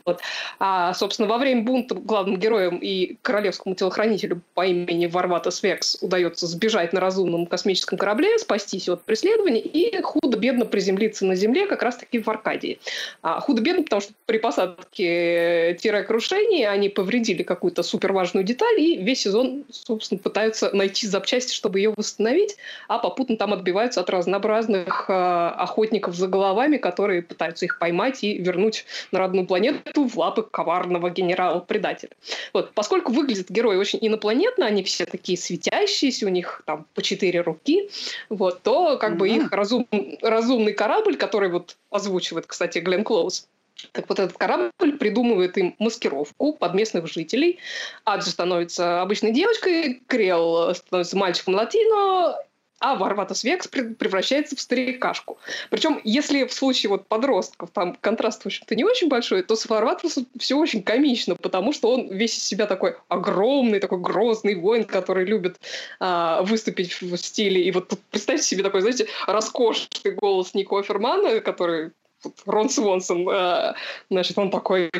[0.05, 0.21] Вот.
[0.59, 5.97] А, собственно, во время бунта главным героем и королевскому телохранителю по имени Вар Варватас Векс
[6.01, 11.83] удается сбежать на разумном космическом корабле, спастись от преследования и худо-бедно приземлиться на Земле как
[11.83, 12.81] раз-таки в Аркадии.
[13.23, 19.65] А худо-бедно, потому что при посадке тире-крушения они повредили какую-то суперважную деталь, и весь сезон,
[19.71, 22.57] собственно, пытаются найти запчасти, чтобы ее восстановить,
[22.89, 28.39] а попутно там отбиваются от разнообразных э, охотников за головами, которые пытаются их поймать и
[28.39, 32.11] вернуть на родную планету в лапы коварного генерала-предателя.
[32.53, 32.73] Вот.
[32.75, 37.91] Поскольку выглядят герои очень инопланетно, они все такие светящиеся, у них там по четыре руки,
[38.29, 39.17] вот, то как mm-hmm.
[39.17, 39.87] бы их разум,
[40.23, 43.47] разумный корабль, который вот озвучивает, кстати, Глен Клоуз,
[43.93, 47.59] Так вот этот корабль придумывает им маскировку под местных жителей.
[48.05, 52.37] Аджи становится обычной девочкой, Крел становится мальчиком латино,
[52.83, 55.39] а Варватас Векс превращается в старикашку.
[55.71, 59.69] Причем, если в случае вот подростков там контраст, в общем-то, не очень большой, то с
[59.69, 64.83] Варватасом все очень комично, потому что он весь из себя такой огромный, такой грозный воин,
[64.83, 65.61] который любит
[66.01, 67.63] а, выступить в стиле.
[67.63, 71.93] И вот тут представьте себе такой, знаете, роскошный голос Нико Фермана, который
[72.47, 73.77] Рон Свонсон, а,
[74.11, 74.91] значит, он такой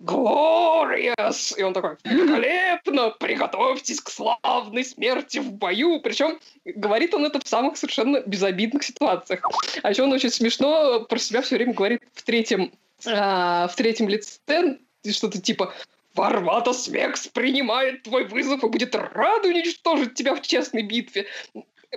[0.00, 1.54] Glorious!
[1.58, 6.00] И он такой, великолепно, приготовьтесь к славной смерти в бою.
[6.00, 9.46] Причем говорит он это в самых совершенно безобидных ситуациях.
[9.82, 12.72] А еще он очень смешно про себя все время говорит в третьем,
[13.04, 15.74] э, в третьем лице, что-то типа
[16.14, 21.26] Варвата Свекс принимает твой вызов и будет рад уничтожить тебя в честной битве.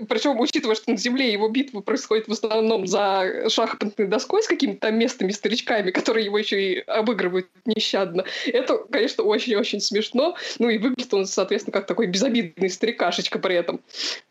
[0.07, 4.91] Причем, учитывая, что на Земле его битвы происходят в основном за шахматной доской с какими-то
[4.91, 8.25] местными старичками, которые его еще и обыгрывают нещадно.
[8.45, 10.35] Это, конечно, очень-очень смешно.
[10.57, 13.81] Ну и выглядит он, соответственно, как такой безобидный старикашечка при этом.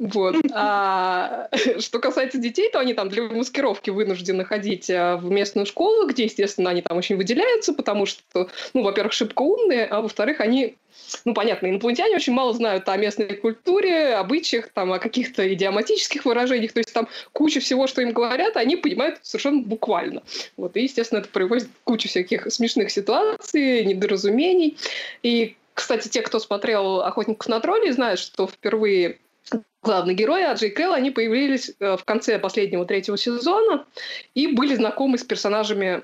[0.00, 0.36] Вот.
[0.52, 1.48] А
[1.78, 6.24] что касается детей, то они там для маскировки вынуждены ходить а, в местную школу, где,
[6.24, 10.76] естественно, они там очень выделяются, потому что, ну, во-первых, шибко умные, а во-вторых, они
[11.24, 16.72] ну, понятно, инопланетяне очень мало знают о местной культуре, обычаях, там, о каких-то идиоматических выражениях,
[16.72, 20.22] то есть там куча всего, что им говорят, они понимают совершенно буквально.
[20.56, 24.78] Вот, и, естественно, это приводит к куче всяких смешных ситуаций, недоразумений.
[25.22, 29.18] И, кстати, те, кто смотрел «Охотников на троллей», знают, что впервые
[29.82, 33.84] главные герои, Аджи и Кэл, они появились э, в конце последнего третьего сезона
[34.34, 36.02] и были знакомы с персонажами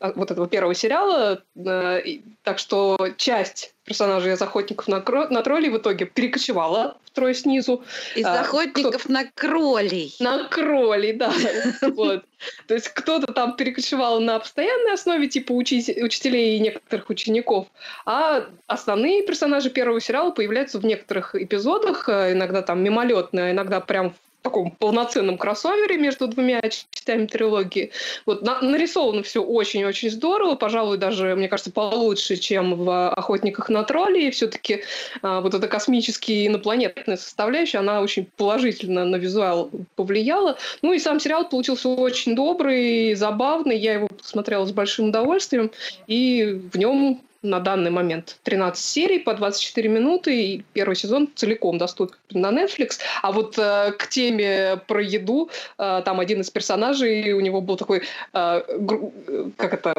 [0.00, 1.42] а, вот этого первого сериала.
[1.56, 2.00] Э,
[2.42, 5.28] так что часть персонажей из «Охотников на, кро...
[5.28, 7.84] на троллей» в итоге перекочевала втрое снизу.
[8.14, 10.14] Из а, «Охотников на кролей».
[10.20, 11.32] На кролей, да.
[11.82, 12.24] вот.
[12.66, 17.68] То есть кто-то там перекочевал на постоянной основе, типа учителей и некоторых учеников,
[18.06, 24.14] а основные персонажи первого сериала появляются в некоторых эпизодах, э, иногда там мимолетно, иногда прям
[24.42, 27.92] таком полноценном кроссовере между двумя частями трилогии.
[28.26, 33.84] Вот на, нарисовано все очень-очень здорово, пожалуй, даже, мне кажется, получше, чем в «Охотниках на
[33.84, 34.30] троллей».
[34.30, 34.82] Все-таки
[35.22, 40.58] а, вот эта космическая инопланетная составляющая, она очень положительно на визуал повлияла.
[40.82, 43.78] Ну и сам сериал получился очень добрый, забавный.
[43.78, 45.70] Я его посмотрела с большим удовольствием,
[46.06, 51.78] и в нем на данный момент 13 серий по 24 минуты, и первый сезон целиком
[51.78, 52.98] доступен на Netflix.
[53.22, 57.76] А вот э, к теме про еду, э, там один из персонажей, у него был
[57.76, 58.02] такой,
[58.32, 59.12] э, гру,
[59.56, 59.94] как это,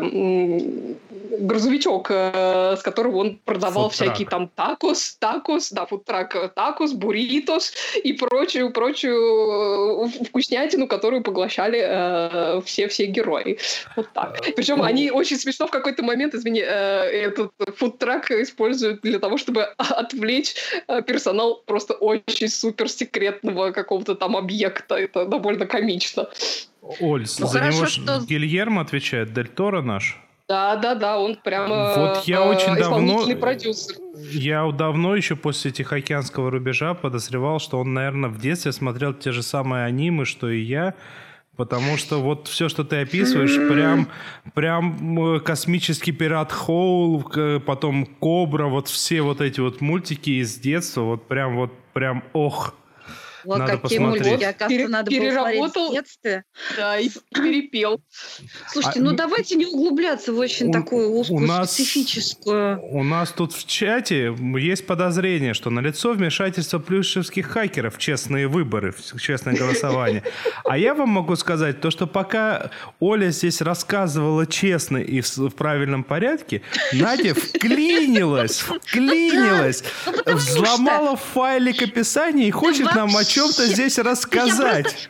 [1.40, 4.10] грузовичок, э, с которого он продавал фудтрак.
[4.10, 11.24] всякие там такос, такос, да, фудтрак, э, такос, буритос и прочую, прочую э, вкуснятину, которую
[11.24, 13.58] поглощали э, все-все герои.
[13.96, 14.40] Вот так.
[14.56, 19.64] Причем они очень смешно в какой-то момент, извини, э, этот фудтрак используют для того, чтобы
[19.78, 20.56] отвлечь
[20.88, 24.96] э, персонал просто очень супер секретного какого-то там объекта.
[24.96, 26.28] Это довольно комично.
[27.00, 28.20] Оль, ну, за хорошо, него что...
[28.28, 30.20] Гильермо отвечает, Дель Торо наш.
[30.50, 33.96] Да, да, да, он прямо вот я э, очень давно, продюсер.
[34.32, 39.42] Я давно еще после Тихоокеанского рубежа подозревал, что он, наверное, в детстве смотрел те же
[39.42, 40.96] самые анимы, что и я.
[41.56, 44.08] Потому что вот все, что ты описываешь, прям,
[44.56, 47.24] прям э, космический пират Хоул,
[47.66, 52.74] потом Кобра, вот все вот эти вот мультики из детства, вот прям вот прям ох.
[53.44, 54.28] Вот надо какие посмотреть.
[54.28, 56.44] мультики, оказывается, надо переработал, было в детстве.
[56.78, 58.02] Да, и перепел.
[58.68, 62.82] Слушайте, а, ну давайте не углубляться в очень у, такую узкую, у нас, специфическую...
[62.92, 68.94] У нас тут в чате есть подозрение, что налицо вмешательство плюшевских хакеров в честные выборы,
[68.94, 70.24] в честное голосование.
[70.64, 75.52] А я вам могу сказать, то, что пока Оля здесь рассказывала честно и в, в
[75.52, 76.62] правильном порядке,
[76.94, 85.10] Надя вклинилась, вклинилась, ну, взломала файлик описания и хочет нам о чем-то здесь рассказать.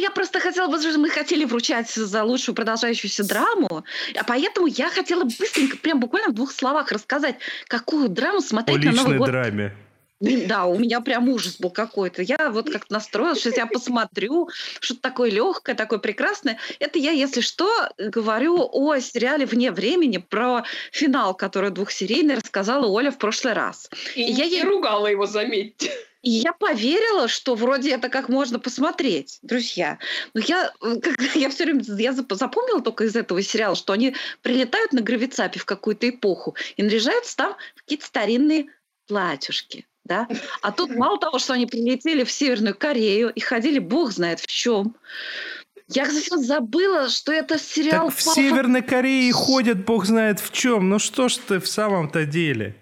[0.00, 3.84] Я просто, хотела, мы хотели вручать за лучшую продолжающуюся драму,
[4.14, 8.92] а поэтому я хотела быстренько, прям буквально в двух словах рассказать, какую драму смотреть на
[8.92, 9.28] Новый год.
[9.28, 9.74] драме.
[10.20, 12.22] Да, у меня прям ужас был какой-то.
[12.22, 14.48] Я вот как-то настроилась, сейчас я посмотрю,
[14.80, 16.58] что-то такое легкое, такое прекрасное.
[16.80, 23.12] Это я, если что, говорю о сериале «Вне времени» про финал, который двухсерийный рассказала Оля
[23.12, 23.88] в прошлый раз.
[24.16, 25.92] И, и я ей ругала его, заметьте.
[26.22, 29.98] И я поверила, что вроде это как можно посмотреть, друзья.
[30.34, 30.96] Но я, э,
[31.34, 35.64] я все время я запомнила только из этого сериала, что они прилетают на гравицапе в
[35.64, 38.66] какую-то эпоху и наряжаются там в какие-то старинные
[39.06, 39.86] платьюшки.
[40.04, 40.26] Да?
[40.62, 44.46] А тут мало того, что они прилетели в Северную Корею и ходили бог знает в
[44.46, 44.96] чем,
[45.86, 48.08] Я, кстати, забыла, что это сериал...
[48.08, 50.88] Так в Северной Корее ходят бог знает в чем.
[50.88, 52.74] Ну что ж ты в самом-то деле?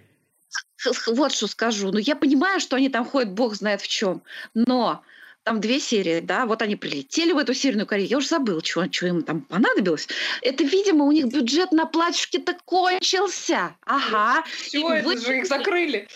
[1.06, 1.90] Вот что скажу.
[1.92, 4.22] Ну, я понимаю, что они там ходят бог знает в чем.
[4.54, 5.02] Но
[5.46, 8.90] там две серии, да, вот они прилетели в эту Северную Корею, я уже забыла, что,
[8.90, 10.08] что им там понадобилось.
[10.42, 13.76] Это, видимо, у них бюджет на платьишки-то кончился.
[13.84, 14.44] Ага.
[14.48, 15.18] Все, это вы...
[15.18, 16.08] же их закрыли.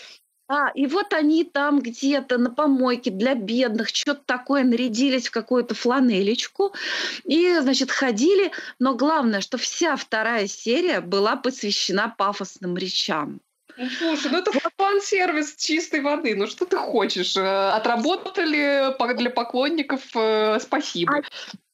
[0.49, 5.75] А, и вот они там где-то на помойке для бедных что-то такое нарядились в какую-то
[5.75, 6.73] фланелечку
[7.23, 8.51] и, значит, ходили.
[8.77, 13.39] Но главное, что вся вторая серия была посвящена пафосным речам.
[13.77, 16.35] Ну, слушай, ну это фан-сервис чистой воды.
[16.35, 17.35] Ну что ты хочешь?
[17.37, 21.13] Э, отработали для поклонников, э, спасибо.
[21.13, 21.21] А,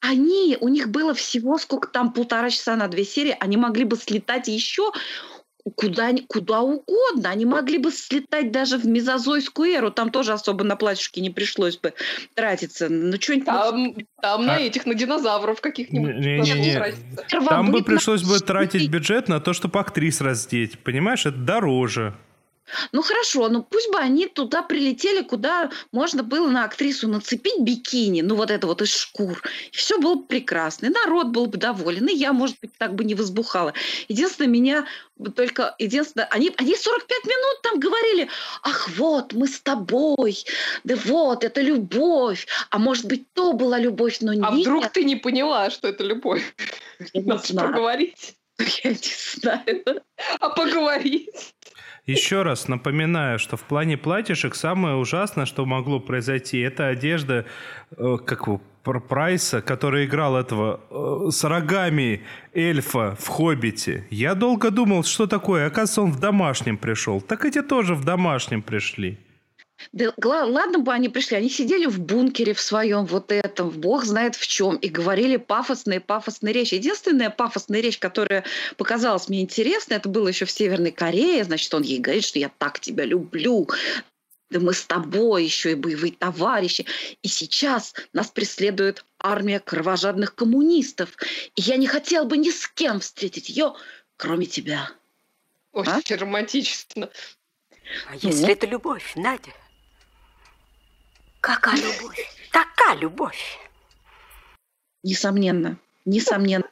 [0.09, 3.97] они, у них было всего сколько там, полтора часа на две серии, они могли бы
[3.97, 4.91] слетать еще
[5.75, 7.29] куда, куда угодно.
[7.29, 9.91] Они могли бы слетать даже в мезозойскую эру.
[9.91, 11.93] Там тоже особо на платьишки не пришлось бы
[12.33, 12.87] тратиться.
[12.89, 13.45] Ну, что-нибудь...
[13.45, 14.43] Там, там а...
[14.43, 16.15] на этих, на динозавров каких-нибудь.
[16.15, 16.93] Не, не, не.
[17.47, 20.79] Там бы пришлось бы тратить бюджет на то, чтобы актрис раздеть.
[20.79, 22.15] Понимаешь, это дороже.
[22.91, 28.21] Ну хорошо, ну пусть бы они туда прилетели, куда можно было на актрису нацепить бикини,
[28.21, 29.41] ну вот это вот из шкур.
[29.71, 30.87] И все было бы прекрасно.
[30.87, 32.07] И народ был бы доволен.
[32.07, 33.73] И я, может быть, так бы не возбухала.
[34.07, 34.85] Единственное, меня
[35.35, 35.75] только...
[35.79, 38.29] Единственное, они, они 45 минут там говорили,
[38.63, 40.37] ах, вот, мы с тобой,
[40.83, 42.47] да вот, это любовь.
[42.69, 44.45] А может быть, то была любовь, но а нет.
[44.45, 46.55] А вдруг ты не поняла, что это любовь?
[47.13, 48.35] Я Надо поговорить.
[48.83, 48.97] Я не
[49.35, 50.03] знаю.
[50.39, 51.53] А поговорить?
[52.07, 57.45] Еще раз напоминаю, что в плане платьишек самое ужасное, что могло произойти, это одежда,
[57.97, 58.61] э, как его,
[59.09, 62.21] Прайса, который играл этого э, с рогами
[62.53, 64.07] эльфа в «Хоббите».
[64.09, 65.67] Я долго думал, что такое.
[65.67, 67.19] Оказывается, он в домашнем пришел.
[67.19, 69.17] Так эти тоже в домашнем пришли.
[69.91, 74.35] Да ладно бы они пришли, они сидели в бункере в своем вот этом, бог знает
[74.35, 76.75] в чем, и говорили пафосные, пафосные речи.
[76.75, 78.43] Единственная пафосная речь, которая
[78.77, 82.51] показалась мне интересной, это было еще в Северной Корее, значит, он ей говорит, что я
[82.57, 83.67] так тебя люблю,
[84.49, 86.85] да мы с тобой еще и боевые товарищи.
[87.21, 91.09] И сейчас нас преследует армия кровожадных коммунистов.
[91.55, 93.75] И я не хотел бы ни с кем встретить ее,
[94.15, 94.89] кроме тебя.
[95.73, 96.17] Очень а?
[96.17, 97.09] романтично.
[98.09, 98.51] А если ну?
[98.51, 99.51] это любовь, Надя?
[101.47, 102.27] Какая любовь?
[102.51, 103.57] Такая любовь.
[105.01, 105.77] Несомненно.
[106.03, 106.65] Несомненно.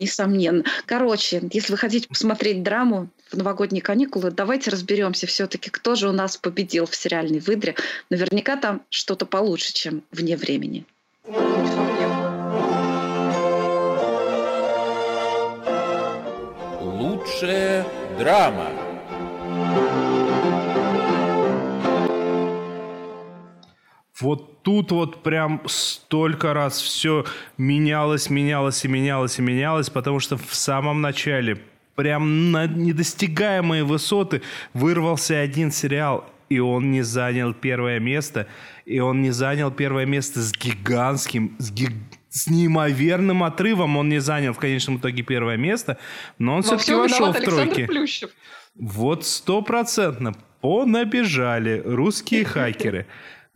[0.00, 0.64] Несомненно.
[0.86, 6.12] Короче, если вы хотите посмотреть драму в новогодние каникулы, давайте разберемся все-таки, кто же у
[6.12, 7.76] нас победил в сериальной выдре.
[8.08, 10.86] Наверняка там что-то получше, чем вне времени.
[16.80, 17.86] Лучшая
[18.18, 18.83] драма.
[24.20, 27.24] Вот тут вот прям столько раз все
[27.58, 31.60] менялось, менялось и менялось и менялось, потому что в самом начале
[31.96, 34.42] прям на недостигаемые высоты
[34.72, 38.46] вырвался один сериал, и он не занял первое место,
[38.84, 41.90] и он не занял первое место с гигантским, с, гиг...
[42.28, 45.98] с неимоверным отрывом, он не занял в конечном итоге первое место,
[46.38, 47.88] но он все-таки вошел в тройки.
[48.76, 53.06] Вот стопроцентно понабежали русские хакеры.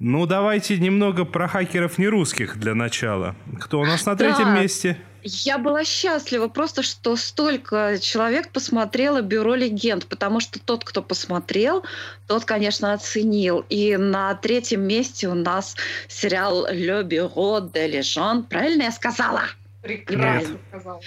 [0.01, 3.35] Ну, давайте немного про хакеров нерусских для начала.
[3.61, 4.61] Кто у нас на третьем да.
[4.61, 4.97] месте?
[5.25, 11.85] Я была счастлива просто, что столько человек посмотрело «Бюро легенд», потому что тот, кто посмотрел,
[12.29, 13.65] тот, конечно, оценил.
[13.69, 15.75] И на третьем месте у нас
[16.07, 18.45] сериал «Le Bureau de Legend».
[18.45, 19.43] Правильно я сказала?
[19.83, 21.01] Прекрасно сказала.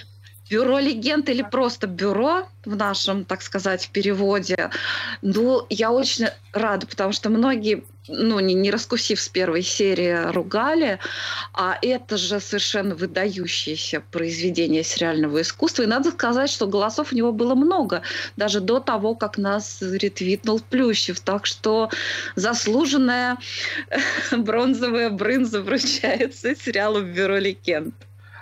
[0.50, 4.70] Бюро легенд или просто бюро в нашем, так сказать, переводе.
[5.22, 10.98] Ну, я очень рада, потому что многие ну, не, не раскусив с первой серии, ругали.
[11.52, 15.82] А это же совершенно выдающееся произведение сериального искусства.
[15.82, 18.02] И надо сказать, что голосов у него было много,
[18.36, 21.20] даже до того, как нас ретвитнул Плющев.
[21.20, 21.90] Так что
[22.34, 23.38] заслуженная
[24.36, 27.94] бронзовая брынза вручается сериалу «Бюро легенд».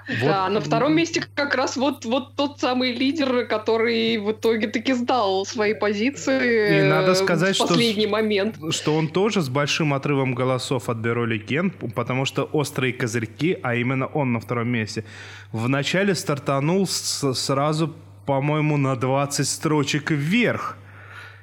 [0.09, 0.19] Вот.
[0.23, 4.93] Да, на втором месте как раз вот, вот тот самый лидер, который в итоге таки
[4.93, 8.57] сдал свои позиции И надо сказать, в последний что, момент.
[8.71, 13.75] Что он тоже с большим отрывом голосов от Бюро Легенд, потому что острые козырьки, а
[13.75, 15.05] именно он на втором месте,
[15.53, 17.95] вначале стартанул с, сразу,
[18.27, 20.77] по-моему, на 20 строчек вверх.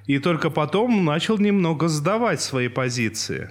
[0.05, 3.49] И только потом начал немного сдавать свои позиции.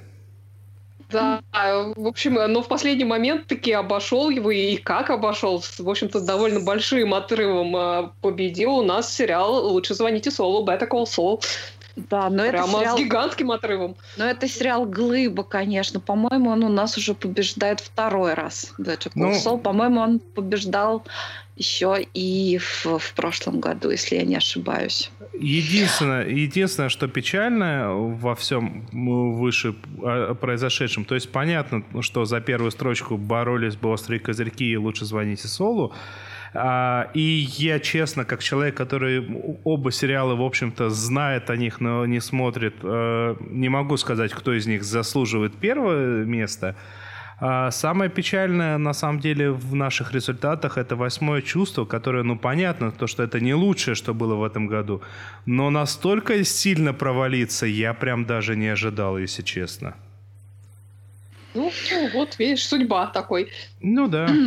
[1.11, 6.20] Да, в общем, но в последний момент таки обошел его, и как обошел, в общем-то,
[6.20, 11.42] с довольно большим отрывом а, победил у нас сериал «Лучше звоните Солу», Better Call Saul.
[11.96, 12.96] Да, но Прямо это сериал...
[12.96, 13.96] с гигантским отрывом.
[14.18, 15.98] Но это сериал «Глыба», конечно.
[15.98, 18.74] По-моему, он у нас уже побеждает второй раз.
[18.78, 19.59] Better Call Ну- Saul.
[19.59, 21.04] По-моему, он побеждал
[21.57, 25.11] еще и в, в прошлом году, если я не ошибаюсь.
[25.39, 32.70] Единственное, единственное, что печально во всем выше а, произошедшем, то есть понятно, что за первую
[32.70, 35.93] строчку боролись бы острые козырьки и лучше звоните Солу.
[36.55, 39.26] А, и я, честно, как человек, который
[39.64, 44.55] оба сериала, в общем-то, знает о них, но не смотрит, э, не могу сказать, кто
[44.55, 46.74] из них заслуживает первое место.
[47.39, 52.91] А самое печальное, на самом деле, в наших результатах это восьмое чувство, которое, ну, понятно,
[52.91, 55.03] то, что это не лучшее, что было в этом году,
[55.45, 59.95] но настолько сильно провалиться я прям даже не ожидал, если честно.
[61.55, 63.51] Ну, ну, вот, видишь, судьба такой.
[63.80, 64.28] Ну да.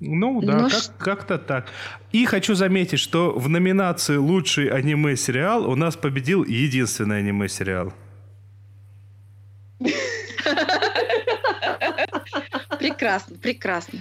[0.00, 1.66] Ну да, Ну, как- как-то так.
[2.12, 7.92] И хочу заметить, что в номинации «Лучший аниме-сериал» у нас победил единственный аниме-сериал.
[12.88, 14.00] Прекрасно, прекрасно.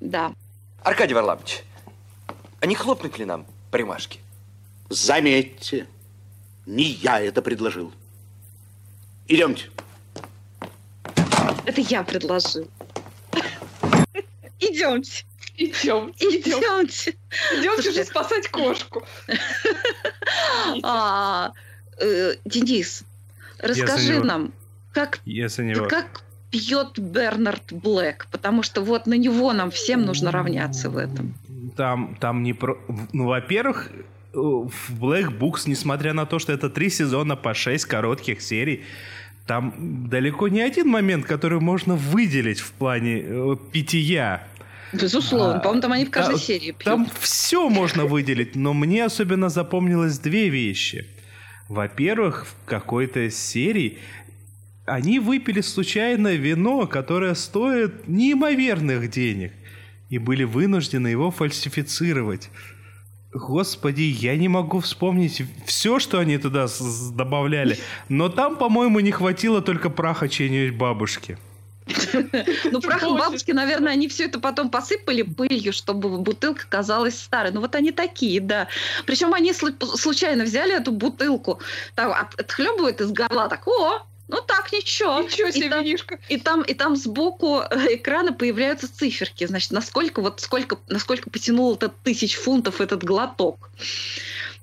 [0.00, 0.32] Да.
[0.82, 1.62] Аркадий Варламович,
[2.60, 4.18] а не хлопнуть ли нам по рюмашке?
[4.88, 5.86] Заметьте,
[6.66, 7.92] не я это предложил.
[9.28, 9.70] Идемте.
[11.66, 12.68] Это я предложил.
[14.58, 15.24] Идемте.
[15.56, 17.16] Идем, Идемте.
[17.52, 19.06] Идемте Слушайте, же спасать кошку.
[20.82, 21.52] а,
[21.98, 23.04] э, Денис,
[23.58, 24.52] расскажи нам,
[24.92, 25.74] как, Если не...
[25.74, 26.24] вот как
[26.54, 31.34] пьет Бернард Блэк, потому что вот на него нам всем нужно равняться в этом.
[31.76, 32.78] Там, там не про...
[33.12, 37.86] Ну, во-первых, э, в Black Books, несмотря на то, что это три сезона по шесть
[37.86, 38.84] коротких серий,
[39.48, 39.74] там
[40.08, 44.46] далеко не один момент, который можно выделить в плане э, питья.
[44.92, 45.56] Безусловно.
[45.56, 46.84] А, По-моему, там они в каждой да, серии пьют.
[46.84, 51.04] Там все можно выделить, но мне особенно запомнилось две вещи.
[51.68, 53.98] Во-первых, в какой-то серии
[54.86, 59.52] они выпили случайно вино, которое стоит неимоверных денег,
[60.10, 62.50] и были вынуждены его фальсифицировать.
[63.32, 66.66] Господи, я не могу вспомнить все, что они туда
[67.12, 67.78] добавляли,
[68.08, 71.36] но там, по-моему, не хватило только праха чьей-нибудь бабушки.
[72.70, 77.50] Ну, прахом бабушки, наверное, они все это потом посыпали пылью, чтобы бутылка казалась старой.
[77.50, 78.68] Ну, вот они такие, да.
[79.04, 81.60] Причем они слу- случайно взяли эту бутылку,
[81.94, 85.20] там, от- отхлебывают из горла, так, о, ну так, ничего.
[85.20, 86.18] Ничего себе, и там, винишко.
[86.28, 89.46] и там, и там сбоку э, экрана появляются циферки.
[89.46, 93.70] Значит, насколько вот сколько, насколько потянул этот тысяч фунтов этот глоток.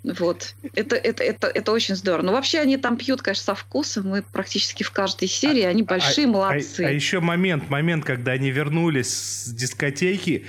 [0.03, 0.55] Вот.
[0.74, 2.26] Это, это, это, это очень здорово.
[2.26, 4.07] Но вообще они там пьют, конечно, со вкусом.
[4.07, 5.62] Мы практически в каждой серии.
[5.62, 6.84] Они большие А- молодцы.
[6.84, 10.45] А, а еще момент, момент, когда они вернулись с дискотеки,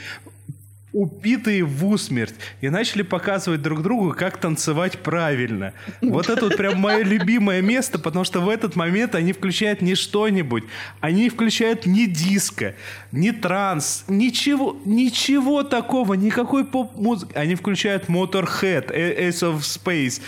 [0.92, 5.72] упитые в усмерть, и начали показывать друг другу, как танцевать правильно.
[6.02, 9.94] Вот это вот прям мое любимое место, потому что в этот момент они включают не
[9.94, 10.64] что-нибудь,
[11.00, 12.74] они включают не диско,
[13.10, 17.32] не транс, ничего, ничего такого, никакой поп-музыки.
[17.34, 20.20] Они включают Motorhead, A- Ace of Space,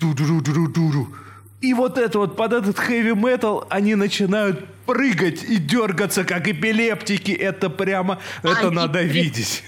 [0.00, 1.08] ду-ду-ду-ду-ду-ду.
[1.60, 7.30] И вот это вот, под этот хэви метал они начинают прыгать и дергаться, как эпилептики.
[7.32, 9.62] Это прямо, это Они надо при- видеть.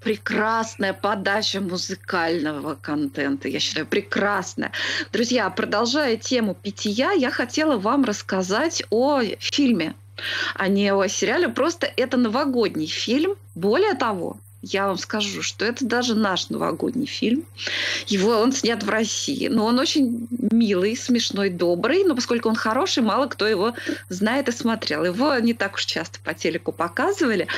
[0.00, 4.72] Прекрасная подача музыкального контента, я считаю, прекрасная.
[5.12, 9.94] Друзья, продолжая тему питья, я хотела вам рассказать о фильме,
[10.54, 11.50] а не о сериале.
[11.50, 13.36] Просто это новогодний фильм.
[13.54, 17.44] Более того, я вам скажу, что это даже наш новогодний фильм.
[18.06, 22.04] Его он снят в России, но он очень милый, смешной, добрый.
[22.04, 23.74] Но поскольку он хороший, мало кто его
[24.08, 25.04] знает и смотрел.
[25.04, 27.48] Его не так уж часто по телеку показывали.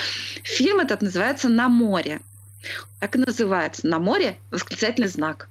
[0.43, 2.21] Фильм этот называется «На море».
[3.01, 5.49] Так и называется «На море» восклицательный знак.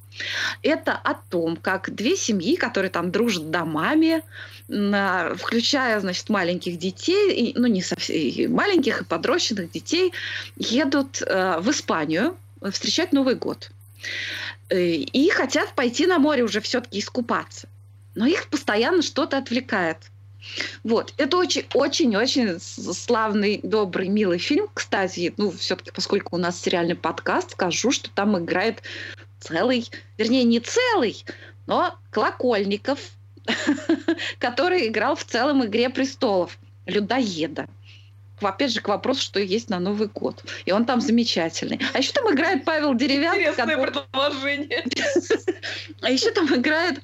[0.62, 4.24] Это о том, как две семьи, которые там дружат домами,
[4.70, 10.14] на- включая, значит, маленьких детей, и, ну, не совсем и маленьких, и подрощенных детей,
[10.56, 12.38] едут э, в Испанию
[12.72, 13.72] встречать Новый год.
[14.70, 17.68] Э, И хотят пойти на море уже все-таки искупаться.
[18.16, 19.98] Но их постоянно что-то отвлекает.
[20.84, 21.14] Вот.
[21.18, 24.68] Это очень-очень-очень славный, добрый, милый фильм.
[24.74, 28.82] Кстати, ну, все-таки, поскольку у нас сериальный подкаст, скажу, что там играет
[29.40, 31.24] целый, вернее, не целый,
[31.68, 33.00] но Колокольников,
[34.40, 37.68] который играл в целом «Игре престолов» людоеда.
[38.40, 40.44] Опять же, к вопросу, что есть на Новый год.
[40.66, 41.80] И он там замечательный.
[41.94, 43.40] А еще там играет Павел Деревянко.
[43.40, 44.84] Интересное который- предложение.
[46.02, 47.04] а еще там играет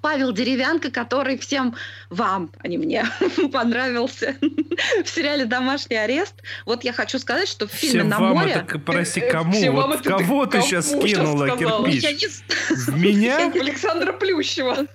[0.00, 1.74] Павел Деревянко, который всем
[2.08, 3.04] вам, а не мне,
[3.52, 4.36] понравился
[5.04, 6.34] в сериале «Домашний арест».
[6.66, 9.52] Вот я хочу сказать, что в фильме Всем «На вам море...» это, прости, Э, кому?
[9.52, 12.42] всем вам Вот это ты кого ты кому сейчас кинула кирпич?
[12.70, 13.50] В меня?
[13.54, 14.86] Александра Плющева.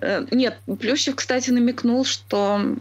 [0.00, 2.76] Э, Нет, Плющев, кстати, намекнул, что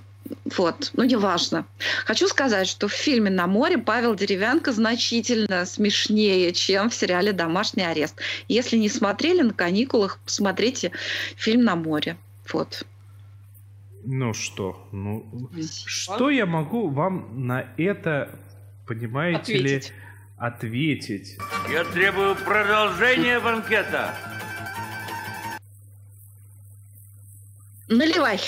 [0.58, 1.66] вот, ну неважно.
[2.06, 7.84] Хочу сказать, что в фильме «На море» Павел Деревянко значительно смешнее, чем в сериале «Домашний
[7.84, 8.20] арест».
[8.48, 10.92] Если не смотрели на каникулах, посмотрите
[11.36, 12.18] фильм «На море».
[12.52, 12.86] Вот.
[14.04, 15.50] Ну что, ну
[15.88, 18.40] что я могу вам на это,
[18.86, 19.94] понимаете ли, Ответить.
[20.38, 21.38] ответить?
[21.72, 24.14] Я требую продолжения банкета.
[27.88, 28.40] Наливай.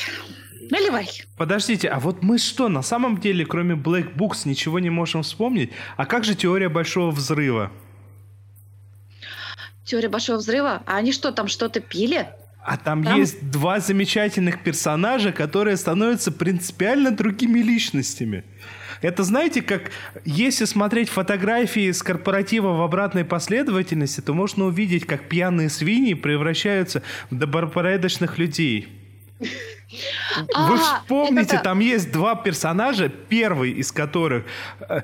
[0.70, 1.10] Наливай.
[1.38, 5.72] Подождите, а вот мы что, на самом деле, кроме Black Books, ничего не можем вспомнить?
[5.96, 7.72] А как же теория большого взрыва?
[9.86, 10.84] Теория большого взрыва.
[10.86, 12.28] А они что, там что-то пили?
[12.62, 18.44] А там, Там- есть два замечательных персонажа, которые становятся принципиально другими личностями.
[19.02, 19.92] Это знаете, как
[20.26, 27.04] если смотреть фотографии с корпоратива в обратной последовательности, то можно увидеть, как пьяные свиньи превращаются
[27.30, 28.90] в добропорядочных людей.
[29.90, 34.44] Вы А, вспомните, там есть два персонажа, первый из которых
[34.90, 35.02] э,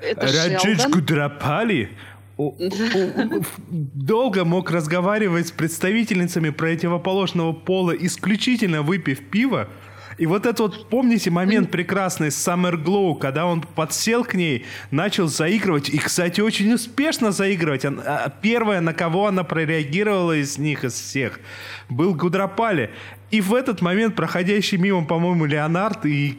[2.36, 9.68] о- о- долго мог разговаривать с представительницами противоположного пола, исключительно выпив пиво.
[10.16, 14.64] И вот этот вот, помните, момент прекрасный с Summer Glow, когда он подсел к ней,
[14.92, 17.84] начал заигрывать, и, кстати, очень успешно заигрывать.
[17.84, 21.40] Она- Первое, на кого она прореагировала из них, из всех,
[21.88, 22.90] был Гудропали.
[23.34, 26.38] И в этот момент проходящий мимо, по-моему, Леонард и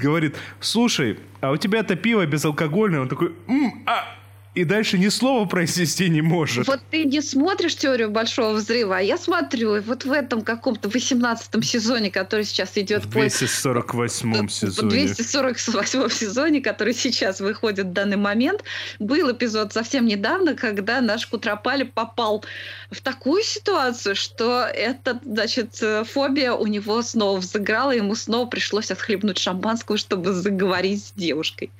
[0.00, 3.00] говорит, слушай, а у тебя это пиво безалкогольное?
[3.00, 4.04] Он такой, «М, а...»
[4.56, 6.66] И дальше ни слова произнести не может.
[6.66, 9.76] Вот ты не смотришь теорию большого взрыва, а я смотрю.
[9.76, 14.88] И вот в этом каком-то 18 сезоне, который сейчас идет В по 248 в сезоне.
[14.88, 18.64] 248 сезоне, который сейчас выходит в данный момент,
[18.98, 22.42] был эпизод совсем недавно, когда наш Кутропали попал
[22.90, 28.90] в такую ситуацию, что эта, значит, э, фобия у него снова взыграла, ему снова пришлось
[28.90, 31.70] отхлебнуть шампанского, чтобы заговорить с девушкой.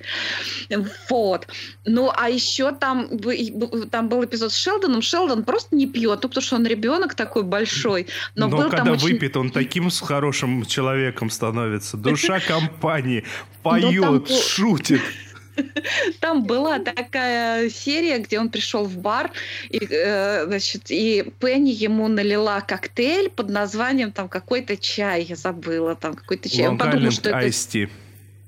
[1.09, 1.47] Вот.
[1.83, 5.01] Ну, а еще там, бы- и б- там был эпизод с Шелдоном.
[5.01, 8.07] Шелдон просто не пьет, ну, потому что он ребенок такой большой.
[8.35, 9.13] Но, Но, был когда там очень...
[9.13, 11.97] выпит, он таким с хорошим человеком становится.
[11.97, 13.23] Душа компании.
[13.63, 15.01] Там Поет, шутит.
[16.19, 19.31] Там была такая серия, где он пришел в бар,
[19.69, 25.95] и, э, значит, и Пенни ему налила коктейль под названием там какой-то чай, я забыла,
[25.95, 26.67] там какой-то чай.
[26.67, 27.89] Он подумал, Island что это...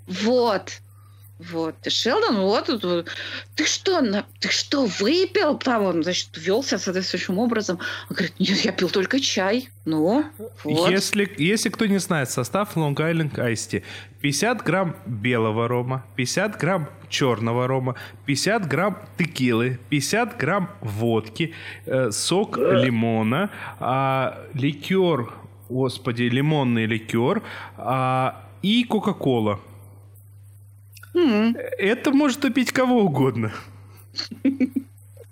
[0.07, 0.81] Вот.
[1.39, 1.75] Вот.
[1.87, 3.07] И Шелдон, вот, вот,
[3.55, 5.57] ты что, на- ты что, выпил?
[5.57, 7.79] Там он, значит, вел себя соответствующим образом.
[8.09, 9.69] Он говорит, нет, я пил только чай.
[9.85, 10.25] Ну,
[10.65, 10.91] вот.
[10.91, 13.83] Если, если кто не знает состав Long Island Iced Tea,
[14.19, 21.53] 50 грамм белого рома, 50 грамм черного рома, 50 грамм текилы, 50 грамм водки,
[21.85, 25.31] э, сок лимона, а, ликер,
[25.69, 27.43] господи, лимонный ликер
[27.77, 29.61] а, и кока-кола.
[31.15, 31.55] М.
[31.77, 33.51] Это может убить кого угодно.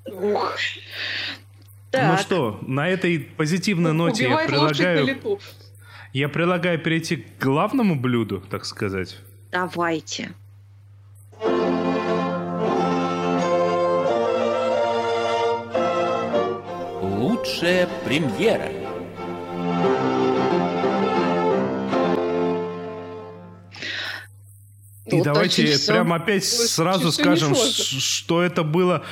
[0.05, 2.19] Ух, Ну Так.
[2.19, 5.17] что, на этой позитивной ноте я предлагаю,
[6.13, 9.17] я предлагаю перейти к главному блюду, так сказать.
[9.51, 10.31] Давайте.
[17.01, 18.69] Лучшая премьера.
[25.07, 29.03] И Тут давайте прямо опять сразу скажем, что это было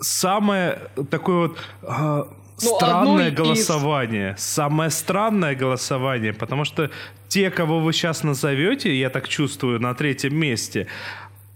[0.00, 0.78] самое
[1.10, 2.26] такое вот Ну,
[2.76, 4.34] странное одно из- голосование.
[4.38, 6.90] Самое странное голосование, потому что
[7.28, 10.86] те, кого вы сейчас назовете, я так чувствую, на третьем месте,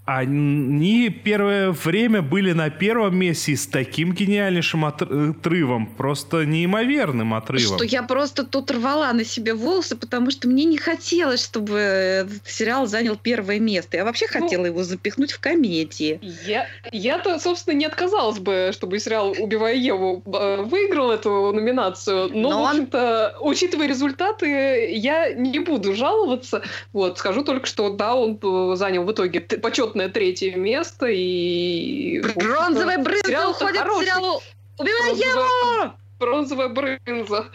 [0.05, 7.77] они первое время были на первом месте с таким гениальнейшим отр- отрывом, просто неимоверным отрывом.
[7.77, 12.45] Что я просто тут рвала на себе волосы, потому что мне не хотелось, чтобы этот
[12.45, 13.97] сериал занял первое место.
[13.97, 16.19] Я вообще Ну, хотела его запихнуть в комедии.
[16.45, 22.49] Я, я-то, собственно, не отказалась бы, чтобы сериал «Убивая Еву» э, выиграл эту номинацию, но,
[22.49, 26.61] Но в он- общем-то, учитывая результаты, я не буду жаловаться.
[26.91, 29.57] Вот, скажу только, что да, он э, занял в итоге т-
[29.93, 32.19] почетное третье место, и...
[32.35, 34.05] Бронзовая брынза сериал-то уходит хороший.
[34.05, 34.41] сериалу
[34.77, 37.51] «Убивай Еву!» Бронзовая брынза.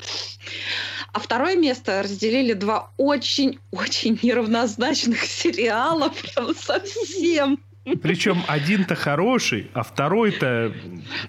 [1.13, 7.59] А второе место разделили два очень-очень неравнозначных сериала, прям совсем.
[7.97, 10.73] Причем один-то хороший, а второй-то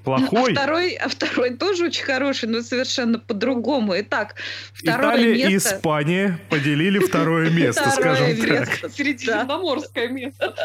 [0.03, 0.51] плохой.
[0.51, 3.93] А второй, а второй тоже очень хороший, но совершенно по-другому.
[3.99, 4.35] Итак,
[4.73, 5.51] второе Италия место...
[5.51, 8.91] и Испания поделили второе место, скажем так.
[8.91, 10.55] Средиземноморское место.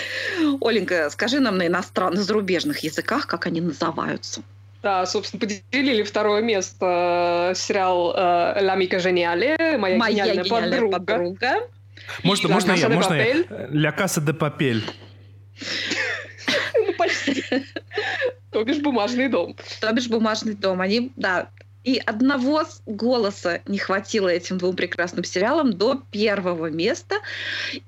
[0.60, 4.42] Оленька, скажи нам на иностранных, зарубежных языках, как они называются.
[4.84, 10.80] Да, собственно, поделили второе место э, сериал э, «Ла Мика Жениале», «Моя, Моя гениальная, гениальная
[10.80, 10.98] подруга».
[10.98, 11.68] подруга.
[12.22, 13.24] Можно, можно «Ла я, можно я?
[13.24, 13.46] Папель».
[13.70, 14.84] Ля Каса де Папель.
[16.74, 17.44] Ну, почти.
[18.50, 19.56] То бишь «Бумажный дом».
[19.80, 20.80] То бишь «Бумажный дом».
[20.80, 21.48] Они, да,
[21.84, 27.16] и одного голоса не хватило этим двум прекрасным сериалам до первого места.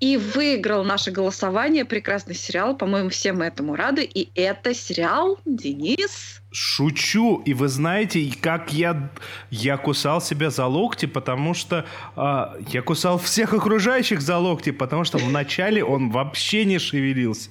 [0.00, 2.76] И выиграл наше голосование прекрасный сериал.
[2.76, 4.04] По-моему, все мы этому рады.
[4.04, 6.42] И это сериал Денис.
[6.58, 7.42] Шучу.
[7.44, 9.10] И вы знаете, как я,
[9.50, 11.84] я кусал себя за локти, потому что
[12.16, 17.50] а, я кусал всех окружающих за локти, потому что вначале он вообще не шевелился.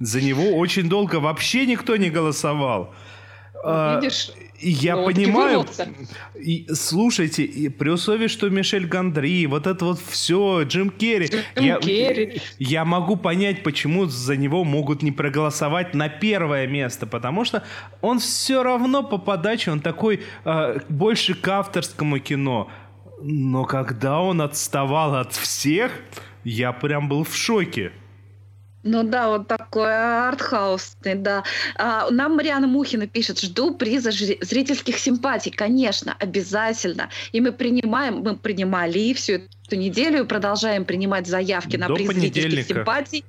[0.00, 2.94] За него очень долго вообще никто не голосовал.
[3.64, 4.30] А, Видишь?
[4.60, 5.66] я Ну, понимаю,
[6.34, 11.42] и, слушайте, и при условии, что Мишель Гандри, вот это вот все, Джим Керри, Джим
[11.56, 12.40] я, Керри.
[12.58, 17.64] я могу понять, почему за него могут не проголосовать на первое место, потому что
[18.00, 22.70] он все равно по подаче, он такой э, больше к авторскому кино.
[23.22, 25.92] Но когда он отставал от всех,
[26.44, 27.92] я прям был в шоке.
[28.86, 29.92] Ну да, вот такой
[30.28, 31.42] артхаусный, да.
[31.74, 35.50] А, нам Мариана Мухина пишет, жду приза зрительских симпатий.
[35.50, 37.10] Конечно, обязательно.
[37.32, 39.32] И мы принимаем, мы принимали всю
[39.66, 43.24] эту неделю и продолжаем принимать заявки на До приз зрительских симпатий.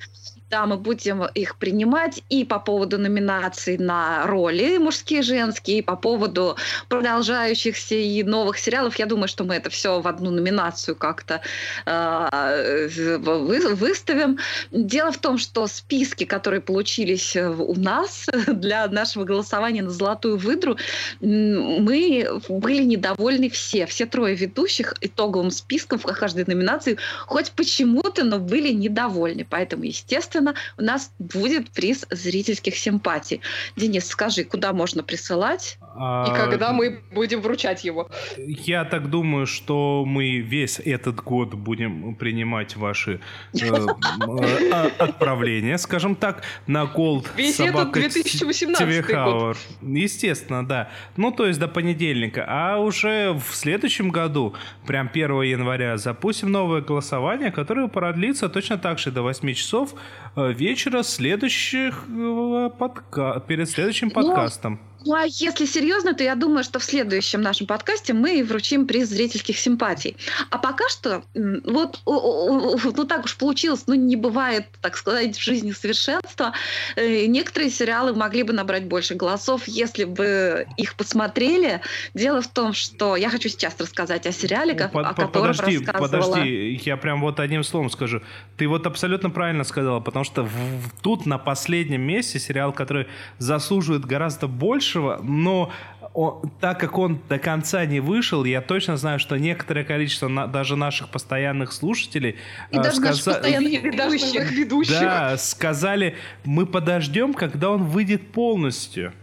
[0.50, 5.98] Да, мы будем их принимать и по поводу номинаций на роли мужские женские, и по
[5.98, 6.56] поводу
[6.88, 8.96] продолжающихся и новых сериалов.
[8.98, 11.42] Я думаю, что мы это все в одну номинацию как-то
[11.86, 12.88] э,
[13.18, 14.40] вы- выставим.
[14.72, 20.38] Дело в том, что списки, которые получились э, у нас для нашего голосования на «Золотую
[20.38, 20.78] выдру»,
[21.20, 23.86] мы были недовольны все.
[23.86, 29.46] Все трое ведущих итоговым списком в каждой номинации хоть почему-то, но были недовольны.
[29.50, 30.37] Поэтому, естественно,
[30.78, 33.42] у нас будет приз зрительских симпатий.
[33.76, 35.78] Денис, скажи, куда можно присылать?
[35.96, 38.10] А, И когда мы будем вручать его.
[38.38, 43.20] Я так думаю, что мы весь этот год будем принимать ваши
[43.54, 49.58] э, э, а- отправления, скажем так, на Gold Весь этот 2018 год.
[49.82, 50.90] Естественно, да.
[51.16, 52.46] Ну, то есть до понедельника.
[52.48, 59.00] А уже в следующем году, прям 1 января, запустим новое голосование, которое продлится точно так
[59.00, 59.96] же до 8 часов
[60.38, 63.40] вечера следующих э, подка...
[63.40, 64.80] перед следующим подкастом.
[64.97, 69.10] Ну, а если серьезно, то я думаю, что в следующем нашем подкасте мы вручим приз
[69.10, 70.16] зрительских симпатий.
[70.50, 74.98] А пока что, вот, о- о- о, ну так уж получилось, ну не бывает, так
[74.98, 76.54] сказать, в жизни совершенства.
[76.96, 81.82] Э, Некоторые сериалы могли бы набрать больше голосов, если бы их посмотрели.
[82.14, 85.78] Дело в том, что я хочу сейчас рассказать о сериале, ко- Под- о котором подожди,
[85.86, 86.32] рассказывала.
[86.34, 88.22] подожди, я прям вот одним словом скажу.
[88.58, 94.06] Ты вот абсолютно правильно сказала, потому что в- тут на последнем месте сериал, который заслуживает
[94.06, 94.48] гораздо
[94.88, 95.72] большего, но
[96.14, 100.48] он- так как он до конца не вышел, я точно знаю, что некоторое количество на-
[100.48, 102.36] даже наших постоянных слушателей
[102.72, 104.34] И э, даже наших сказа- постоянных И даже ведущих.
[104.40, 105.00] наших ведущих.
[105.00, 106.16] да, сказали,
[106.46, 109.14] мы подождем, когда он выйдет полностью.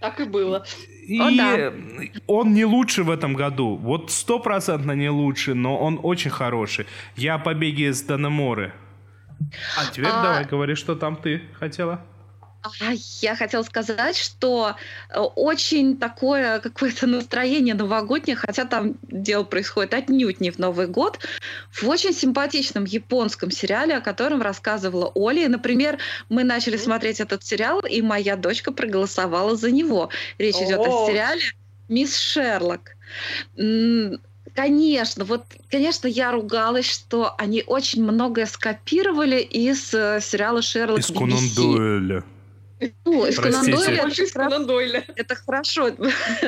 [0.00, 0.64] Так и было.
[1.08, 1.72] И О, да.
[2.26, 3.76] он не лучше в этом году.
[3.76, 6.86] Вот стопроцентно не лучше, но он очень хороший.
[7.16, 8.72] Я о побеге из Данеморы.
[9.78, 12.00] А теперь А- давай говори, что там ты хотела.
[12.80, 14.76] А я хотела сказать, что
[15.10, 21.18] э, очень такое какое-то настроение новогоднее, хотя там дело происходит отнюдь не в Новый год,
[21.72, 25.44] в очень симпатичном японском сериале, о котором рассказывала Оля.
[25.44, 25.98] И, например,
[26.28, 30.10] мы начали смотреть этот сериал, и моя дочка проголосовала за него.
[30.38, 31.06] Речь идет о О.
[31.06, 31.42] сериале
[31.88, 32.96] «Мисс Шерлок».
[34.54, 41.06] Конечно, вот, конечно, я ругалась, что они очень многое скопировали из э, сериала Шерлок Из
[41.06, 41.38] Конан.
[41.54, 42.24] Дуэля.
[43.04, 43.70] Ну, из Конан.
[43.70, 45.04] Дойля из Конан Дойля.
[45.16, 45.90] это хорошо.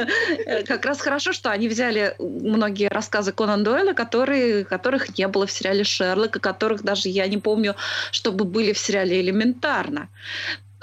[0.66, 5.52] Как раз хорошо, что они взяли многие рассказы Конан Дойля, которые, которых не было в
[5.52, 7.74] сериале Шерлок, и которых даже я не помню,
[8.12, 10.08] чтобы были в сериале «Элементарно».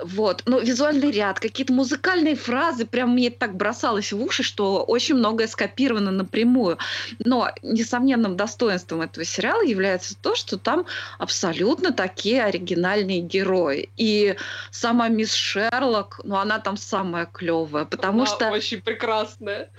[0.03, 0.43] Вот.
[0.45, 5.47] Но визуальный ряд, какие-то музыкальные фразы, прям мне так бросалось в уши, что очень многое
[5.47, 6.77] скопировано напрямую.
[7.19, 10.85] Но несомненным достоинством этого сериала является то, что там
[11.17, 13.89] абсолютно такие оригинальные герои.
[13.97, 14.35] И
[14.71, 19.69] сама мисс Шерлок, ну она там самая клевая, потому Она что очень прекрасная.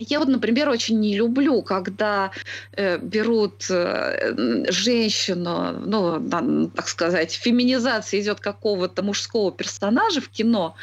[0.00, 2.30] Я вот, например, очень не люблю, когда
[2.72, 6.42] э, берут э, женщину, ну, да,
[6.74, 10.74] так сказать, феминизация идет какого-то мужского персонажа в кино,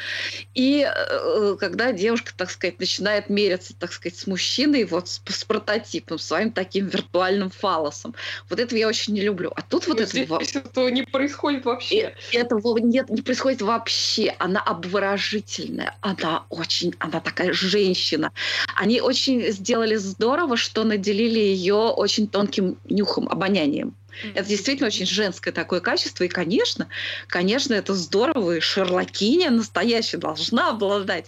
[0.54, 5.44] и э, когда девушка, так сказать, начинает мериться, так сказать, с мужчиной вот с, с
[5.44, 8.14] прототипом, своим таким виртуальным фалосом.
[8.48, 9.50] Вот этого я очень не люблю.
[9.56, 10.10] А тут вот это...
[10.10, 12.14] Здесь этого не происходит вообще.
[12.30, 14.36] И, этого нет, не происходит вообще.
[14.38, 18.32] Она обворожительная, она очень, она такая женщина.
[18.76, 23.94] Они очень сделали здорово, что наделили ее очень тонким нюхом, обонянием.
[24.34, 26.24] Это действительно очень женское такое качество.
[26.24, 26.88] И, конечно,
[27.28, 28.56] конечно, это здорово.
[28.56, 31.26] И Шерлокиня настоящая должна обладать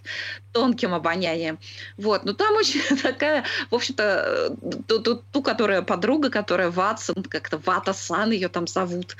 [0.53, 1.59] тонким обонянием.
[1.97, 2.25] Вот.
[2.25, 4.57] Но там очень такая, в общем-то,
[4.87, 9.17] ту, ту, ту которая подруга, которая Ватсон, как-то Вата-сан ее там зовут.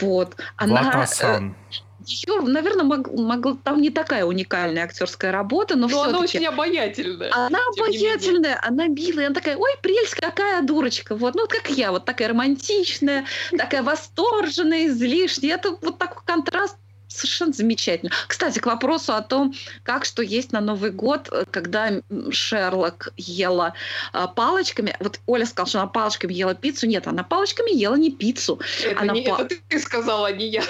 [0.00, 0.36] Вот.
[0.56, 1.56] Она, Вата-сан.
[1.70, 1.74] Э,
[2.06, 7.30] ее, наверное, мог, мог, там не такая уникальная актерская работа, но, но она очень обаятельная.
[7.32, 12.04] Она обаятельная, она милая, она такая, ой, прелесть, какая дурочка, вот, ну, как я, вот
[12.04, 13.26] такая романтичная,
[13.56, 15.54] такая восторженная, излишняя.
[15.54, 16.76] Это вот такой контраст
[17.12, 18.10] совершенно замечательно.
[18.26, 21.90] Кстати, к вопросу о том, как что есть на Новый год, когда
[22.30, 23.74] Шерлок ела
[24.12, 24.96] а, палочками.
[25.00, 26.86] Вот Оля сказала, что она палочками ела пиццу.
[26.86, 28.60] Нет, она палочками ела не пиццу.
[28.84, 29.42] Это, она не, па...
[29.42, 30.62] это ты сказала, а не я.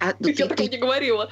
[0.00, 1.30] А, ну, я ты, такого ты, не говорила.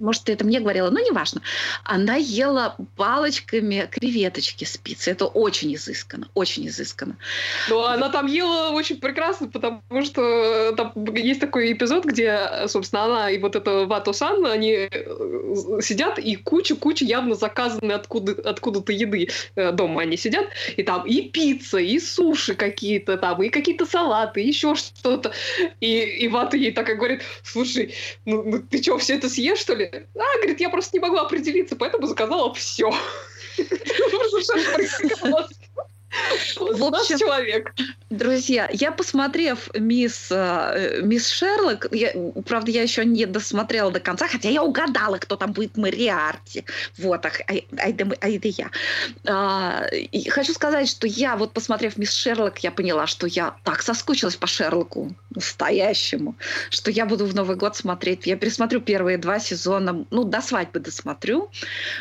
[0.00, 1.42] Может, ты это мне говорила, но неважно.
[1.84, 5.12] Она ела палочками креветочки с пиццей.
[5.12, 7.16] Это очень изысканно, очень изысканно.
[7.68, 13.30] Ну, она там ела очень прекрасно, потому что там есть такой эпизод, где, собственно, она
[13.30, 19.72] и вот эта Вато-сан, они э, сидят и куча-куча явно заказанной откуда, откуда-то еды э,
[19.72, 20.46] дома они сидят,
[20.76, 25.32] и там и пицца, и суши какие-то там, и какие-то салаты, еще что-то.
[25.80, 27.94] И, и Вата ей такая говорит, слушай,
[28.24, 29.89] ну, ну ты что, все это съешь, что ли?
[29.92, 32.90] А, говорит, я просто не могла определиться, поэтому заказала все.
[36.56, 37.72] В общем, человек.
[38.10, 42.12] Друзья, я посмотрев мисс, э, мисс Шерлок, я,
[42.46, 46.64] правда, я еще не досмотрела до конца, хотя я угадала, кто там будет Мариарти.
[46.98, 48.70] Вот, ах, ай, ай, да, ай, да я.
[49.26, 53.82] А, и хочу сказать, что я, вот посмотрев мисс Шерлок, я поняла, что я так
[53.82, 56.34] соскучилась по Шерлоку настоящему,
[56.70, 58.26] что я буду в Новый год смотреть.
[58.26, 61.50] Я пересмотрю первые два сезона, ну, до свадьбы досмотрю,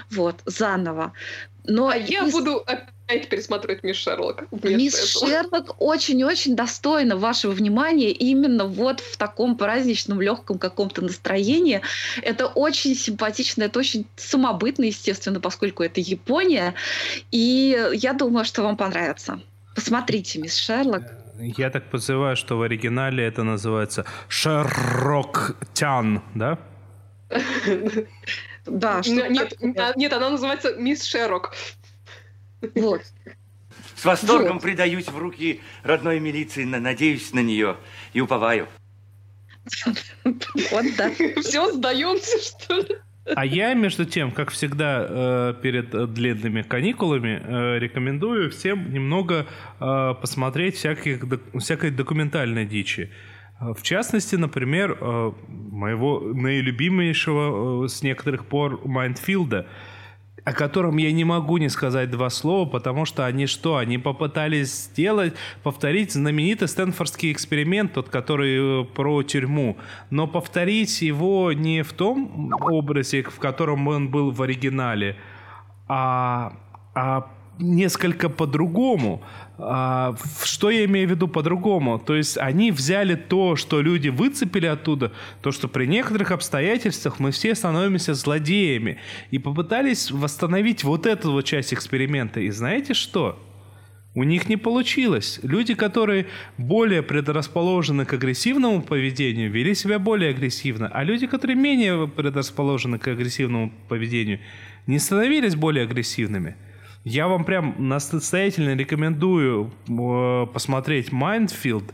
[0.10, 1.14] вот, заново.
[1.70, 2.34] Но а я мисс...
[2.34, 4.44] буду опять пересматривать Мисс Шерлок.
[4.64, 5.30] Мисс этого.
[5.30, 11.82] Шерлок очень-очень достойна вашего внимания именно вот в таком праздничном, легком каком-то настроении.
[12.24, 16.74] Это очень симпатично, это очень самобытно, естественно, поскольку это Япония.
[17.32, 19.40] И я думаю, что вам понравится.
[19.76, 21.04] Посмотрите, Мисс Шерлок.
[21.40, 26.58] Я так подозреваю, что в оригинале это называется Шерлоктян, да?
[28.70, 29.54] Да, что нет,
[29.96, 31.54] нет, она называется Мисс Шерок.
[32.76, 33.02] Вот.
[33.96, 34.62] С восторгом вот.
[34.62, 37.78] предаюсь в руки родной милиции, надеюсь на нее
[38.14, 38.68] и уповаю.
[40.72, 41.12] Вот да.
[41.42, 42.98] Все, сдаемся, что ли?
[43.36, 49.46] А я, между тем, как всегда, э, перед длинными каникулами э, рекомендую всем немного
[49.80, 51.22] э, посмотреть всяких,
[51.60, 53.12] всякой документальной дичи.
[53.60, 59.68] В частности, например, моего наилюбимейшего с некоторых пор Майндфилда–
[60.50, 63.78] о котором я не могу не сказать два слова, потому что они что?
[63.78, 69.78] Они попытались сделать, повторить знаменитый Стэнфордский эксперимент, тот, который э, про тюрьму,
[70.10, 75.18] но повторить его не в том образе, в котором он был в оригинале,
[75.88, 76.54] а,
[76.96, 77.30] а
[77.60, 79.22] несколько по-другому.
[79.58, 82.00] А, что я имею в виду по-другому?
[82.00, 87.32] То есть они взяли то, что люди выцепили оттуда, то, что при некоторых обстоятельствах мы
[87.32, 88.98] все становимся злодеями,
[89.32, 92.40] и попытались восстановить вот эту вот часть эксперимента.
[92.40, 93.38] И знаете что?
[94.16, 95.40] У них не получилось.
[95.44, 96.26] Люди, которые
[96.58, 103.08] более предрасположены к агрессивному поведению, вели себя более агрессивно, а люди, которые менее предрасположены к
[103.08, 104.40] агрессивному поведению,
[104.88, 106.56] не становились более агрессивными.
[107.04, 111.94] Я вам прям настоятельно рекомендую э, посмотреть Mind Field.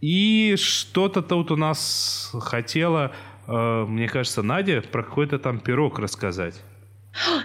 [0.00, 3.12] И что-то тут у нас хотела,
[3.46, 6.60] э, мне кажется, Надя про какой-то там пирог рассказать.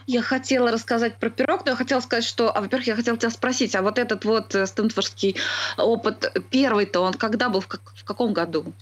[0.08, 3.32] Я хотела рассказать про пирог, но я хотела сказать, что, а, во-первых, я хотела тебя
[3.32, 5.36] спросить, а вот этот вот э, стэнфордский
[5.78, 8.74] опыт первый-то, он когда был, в, как, в каком году?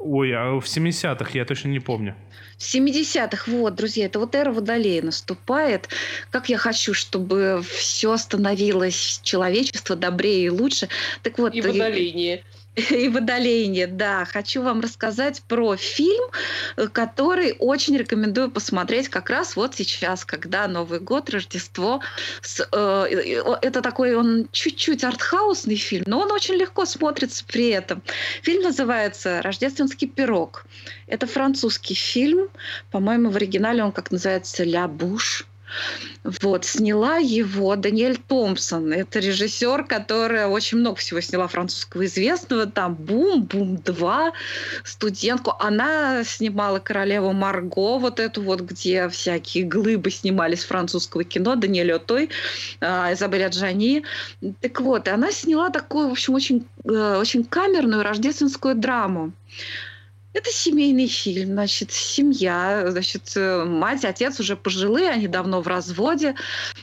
[0.00, 2.16] Ой, а в 70-х, я точно не помню.
[2.56, 5.90] В 70-х, вот, друзья, это вот эра Водолея наступает.
[6.30, 10.88] Как я хочу, чтобы все становилось человечество добрее и лучше.
[11.22, 12.38] Так вот, и водоление.
[12.38, 12.42] И
[13.10, 14.24] «Водоление», да.
[14.24, 16.24] Хочу вам рассказать про фильм,
[16.76, 22.00] э, который очень рекомендую посмотреть как раз вот сейчас, когда Новый год, Рождество.
[22.42, 28.02] С, э, это такой, он чуть-чуть артхаусный фильм, но он очень легко смотрится при этом.
[28.42, 30.64] Фильм называется «Рождественский пирог».
[31.06, 32.48] Это французский фильм.
[32.90, 35.46] По-моему, в оригинале он как называется «Ля Буш».
[36.24, 38.92] Вот, сняла его Даниэль Томпсон.
[38.92, 42.66] Это режиссер, которая очень много всего сняла французского известного.
[42.66, 44.32] Там «Бум», «Бум-2»,
[44.84, 45.52] «Студентку».
[45.58, 51.56] Она снимала «Королеву Марго», вот эту вот, где всякие глыбы снимались французского кино.
[51.56, 52.30] Даниэль Отой,
[52.80, 54.04] а, Изабель Джани.
[54.60, 59.32] Так вот, и она сняла такую, в общем, очень, э, очень камерную рождественскую драму.
[60.32, 66.36] Это семейный фильм, значит, семья, значит, э, мать, отец уже пожилые, они давно в разводе.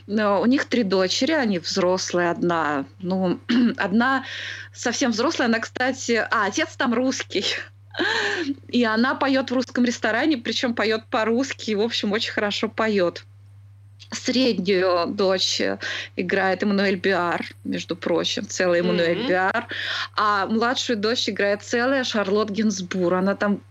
[0.05, 3.39] У них три дочери, они взрослые, одна, ну,
[3.77, 4.25] одна
[4.73, 7.45] совсем взрослая, она, кстати, а, отец там русский.
[8.67, 13.25] И она поет в русском ресторане, причем поет по-русски, в общем, очень хорошо поет.
[14.11, 15.61] Среднюю дочь
[16.15, 19.27] играет Эммануэль Биар, между прочим, целая Эммануэль mm-hmm.
[19.27, 19.67] Биар.
[20.15, 23.13] А младшую дочь играет целая Шарлотт Гинсбур.
[23.15, 23.61] Она там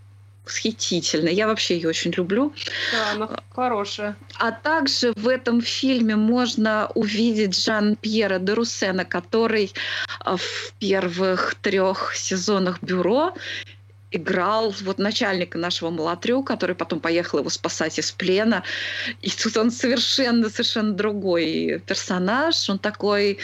[0.46, 1.32] восхитительная.
[1.32, 2.54] Я вообще ее очень люблю.
[2.92, 4.16] Да, она хорошая.
[4.38, 9.72] А также в этом фильме можно увидеть Жан-Пьера де Руссена, который
[10.20, 13.34] а, в первых трех сезонах «Бюро»
[14.16, 18.62] играл вот начальника нашего Малатрю, который потом поехал его спасать из плена.
[19.22, 22.68] И тут он совершенно, совершенно другой персонаж.
[22.68, 23.38] Он такой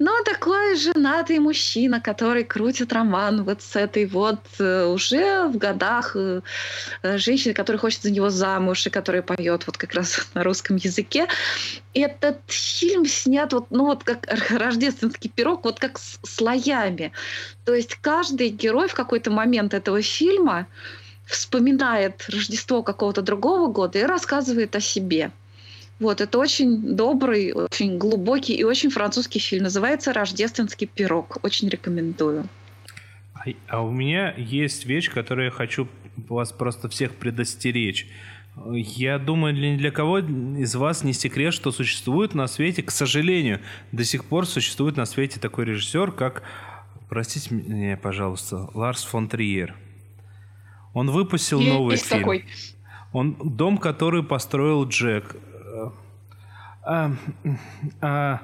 [0.00, 6.16] но такой женатый мужчина, который крутит роман вот с этой вот э, уже в годах
[6.16, 6.40] э,
[7.02, 11.28] женщиной, которая хочет за него замуж и которая поет вот как раз на русском языке.
[11.92, 17.12] Этот фильм снят вот, ну вот как рождественский пирог, вот как с слоями.
[17.66, 20.66] То есть каждый герой в какой-то момент этого фильма
[21.26, 25.30] вспоминает Рождество какого-то другого года и рассказывает о себе.
[26.00, 29.64] Вот, это очень добрый, очень глубокий и очень французский фильм.
[29.64, 31.38] Называется «Рождественский пирог».
[31.42, 32.48] Очень рекомендую.
[33.68, 38.08] А, у меня есть вещь, которую я хочу вас просто всех предостеречь.
[38.72, 43.60] Я думаю, ни для кого из вас не секрет, что существует на свете, к сожалению,
[43.92, 46.42] до сих пор существует на свете такой режиссер, как,
[47.08, 49.76] простите меня, пожалуйста, Ларс фон Триер.
[50.94, 52.20] Он выпустил есть новый фильм.
[52.20, 52.44] Такой.
[53.12, 55.36] Он дом, который построил Джек.
[56.82, 57.12] А,
[58.00, 58.40] а,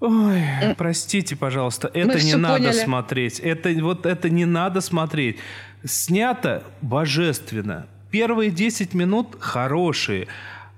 [0.00, 0.42] ой,
[0.76, 2.84] простите, пожалуйста, это не надо поняли.
[2.84, 3.40] смотреть.
[3.40, 5.38] Это вот это не надо смотреть.
[5.84, 7.86] Снято божественно.
[8.10, 10.26] Первые 10 минут хорошие.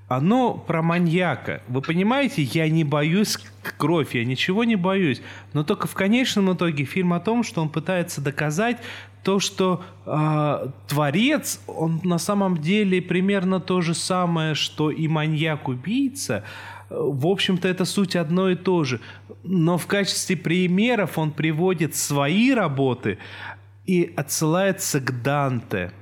[0.08, 1.62] Оно про маньяка.
[1.68, 3.38] Вы понимаете, я не боюсь
[3.76, 5.20] кровь, я ничего не боюсь.
[5.52, 8.78] Но только в конечном итоге фильм о том, что он пытается доказать
[9.22, 16.44] то, что э, творец, он на самом деле примерно то же самое, что и маньяк-убийца.
[16.90, 19.00] В общем-то, это суть одно и то же.
[19.42, 23.18] Но в качестве примеров он приводит свои работы
[23.86, 25.92] и отсылается к Данте.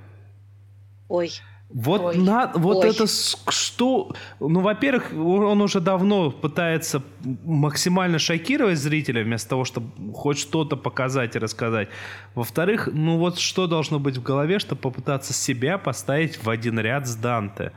[1.09, 1.31] Ой.
[1.69, 2.17] Вот, Ой.
[2.17, 2.91] на, вот Ой.
[2.91, 4.13] это что...
[4.39, 7.03] Ну, во-первых, он уже давно пытается
[7.45, 11.89] максимально шокировать зрителя, вместо того, чтобы хоть что-то показать и рассказать.
[12.35, 17.09] Во-вторых, ну вот что должно быть в голове, чтобы попытаться себя поставить в один ряд
[17.09, 17.73] с Данте.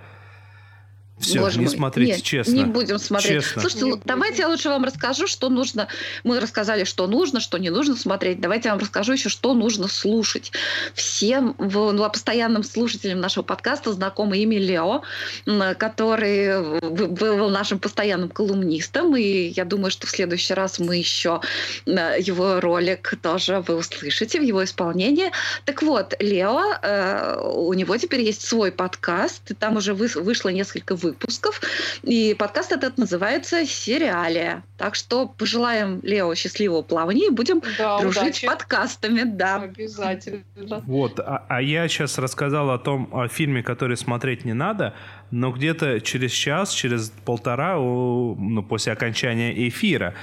[1.20, 1.76] Все, Боже не мой.
[1.76, 2.51] смотрите, Нет, честно.
[2.51, 3.43] Не будем смотреть.
[3.43, 3.61] Честно.
[3.61, 5.89] Слушайте, не давайте я лучше вам расскажу, что нужно.
[6.24, 8.39] Мы рассказали, что нужно, что не нужно смотреть.
[8.39, 10.53] Давайте я вам расскажу еще, что нужно слушать.
[10.93, 15.01] Всем ну, постоянным слушателям нашего подкаста знакомо имя Лео,
[15.78, 19.15] который был нашим постоянным колумнистом.
[19.17, 21.41] И я думаю, что в следующий раз мы еще
[21.86, 25.32] его ролик тоже вы услышите в его исполнении.
[25.65, 29.51] Так вот, Лео, э, у него теперь есть свой подкаст.
[29.59, 31.62] Там уже вышло несколько выпусков выпусков.
[32.03, 34.64] И подкаст этот называется «Сериалия».
[34.78, 38.47] Так что пожелаем Лео счастливого плавания и будем да, дружить удачи.
[38.47, 39.24] подкастами.
[39.26, 39.62] Да.
[39.64, 40.43] Обязательно.
[40.86, 41.20] Вот.
[41.20, 44.93] А, а я сейчас рассказал о том, о фильме, который смотреть не надо,
[45.32, 50.16] но где-то через час, через полтора, ну, после окончания эфира,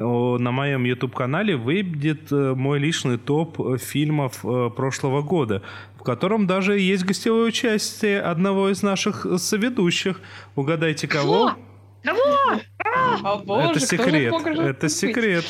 [0.00, 5.62] на моем YouTube-канале выйдет э, мой личный топ э, фильмов э, прошлого года,
[6.00, 10.18] в котором даже есть гостевое участие одного из наших соведущих.
[10.56, 11.54] Угадайте, кого?
[12.02, 12.58] Кого?
[13.22, 14.32] А, боже, это секрет.
[14.46, 15.44] Это секрет.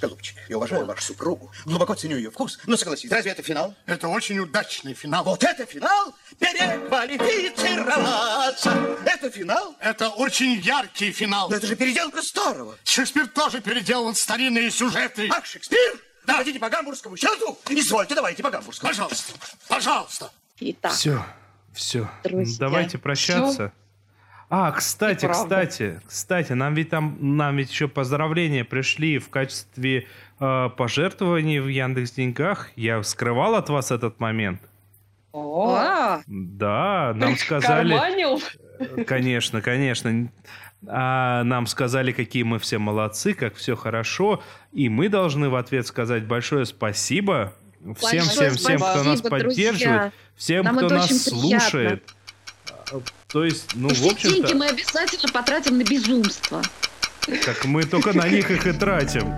[0.00, 3.74] Голубчик, я уважаю вашу супругу, глубоко ценю ее вкус, но согласись, разве это финал?
[3.86, 5.24] Это очень удачный финал.
[5.24, 6.14] Вот это финал?
[6.38, 8.70] Переквалифицироваться!
[9.06, 9.74] Это финал?
[9.80, 11.48] Это очень яркий финал.
[11.48, 12.76] Но это же переделка старого.
[12.84, 15.28] Шекспир тоже переделал старинные сюжеты.
[15.32, 15.98] Ах, Шекспир?
[16.26, 16.38] Да.
[16.38, 17.58] Хотите по гамбургскому счету?
[17.68, 18.90] Извольте, давайте по гамбургскому.
[18.90, 19.32] Пожалуйста,
[19.68, 20.30] пожалуйста.
[20.60, 21.22] Итак, Все,
[21.72, 22.08] все.
[22.22, 23.72] Друзья, Давайте прощаться.
[24.50, 30.06] А, кстати, кстати, кстати, нам ведь там, нам ведь еще поздравления пришли в качестве
[30.38, 32.70] э, пожертвований в Яндекс Деньгах.
[32.76, 34.60] Я скрывал от вас этот момент.
[35.32, 38.40] О, Да, нам сказали, карманил.
[39.06, 40.28] конечно, конечно,
[40.88, 45.86] А, нам сказали, какие мы все молодцы, как все хорошо, и мы должны в ответ
[45.86, 50.12] сказать большое спасибо всем, Большое всем, всем, кто нас спасибо, поддерживает, друзья.
[50.36, 51.30] всем, Нам кто нас приятно.
[51.40, 52.14] слушает.
[52.92, 56.62] А, То есть, ну, и в все деньги общем-то, мы обязательно потратим на безумство.
[57.44, 59.34] как мы только на них их и тратим.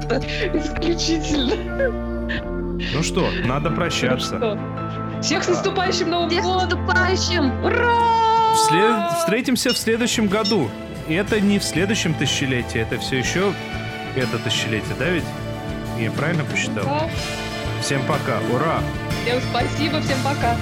[0.54, 1.56] Исключительно.
[2.94, 4.36] Ну что, надо прощаться.
[4.36, 5.20] Что?
[5.22, 6.68] Всех с наступающим Новым Всех с годом!
[6.68, 7.64] наступающим!
[7.64, 8.54] Ура!
[8.54, 10.70] Вслед- Встретимся в следующем году.
[11.08, 13.52] И это не в следующем тысячелетии, это все еще
[14.16, 15.24] это тысячелетие, да ведь?
[15.98, 16.84] Я правильно посчитал?
[16.84, 17.08] Да.
[17.80, 18.80] Всем пока, ура!
[19.22, 20.56] Всем спасибо, всем пока.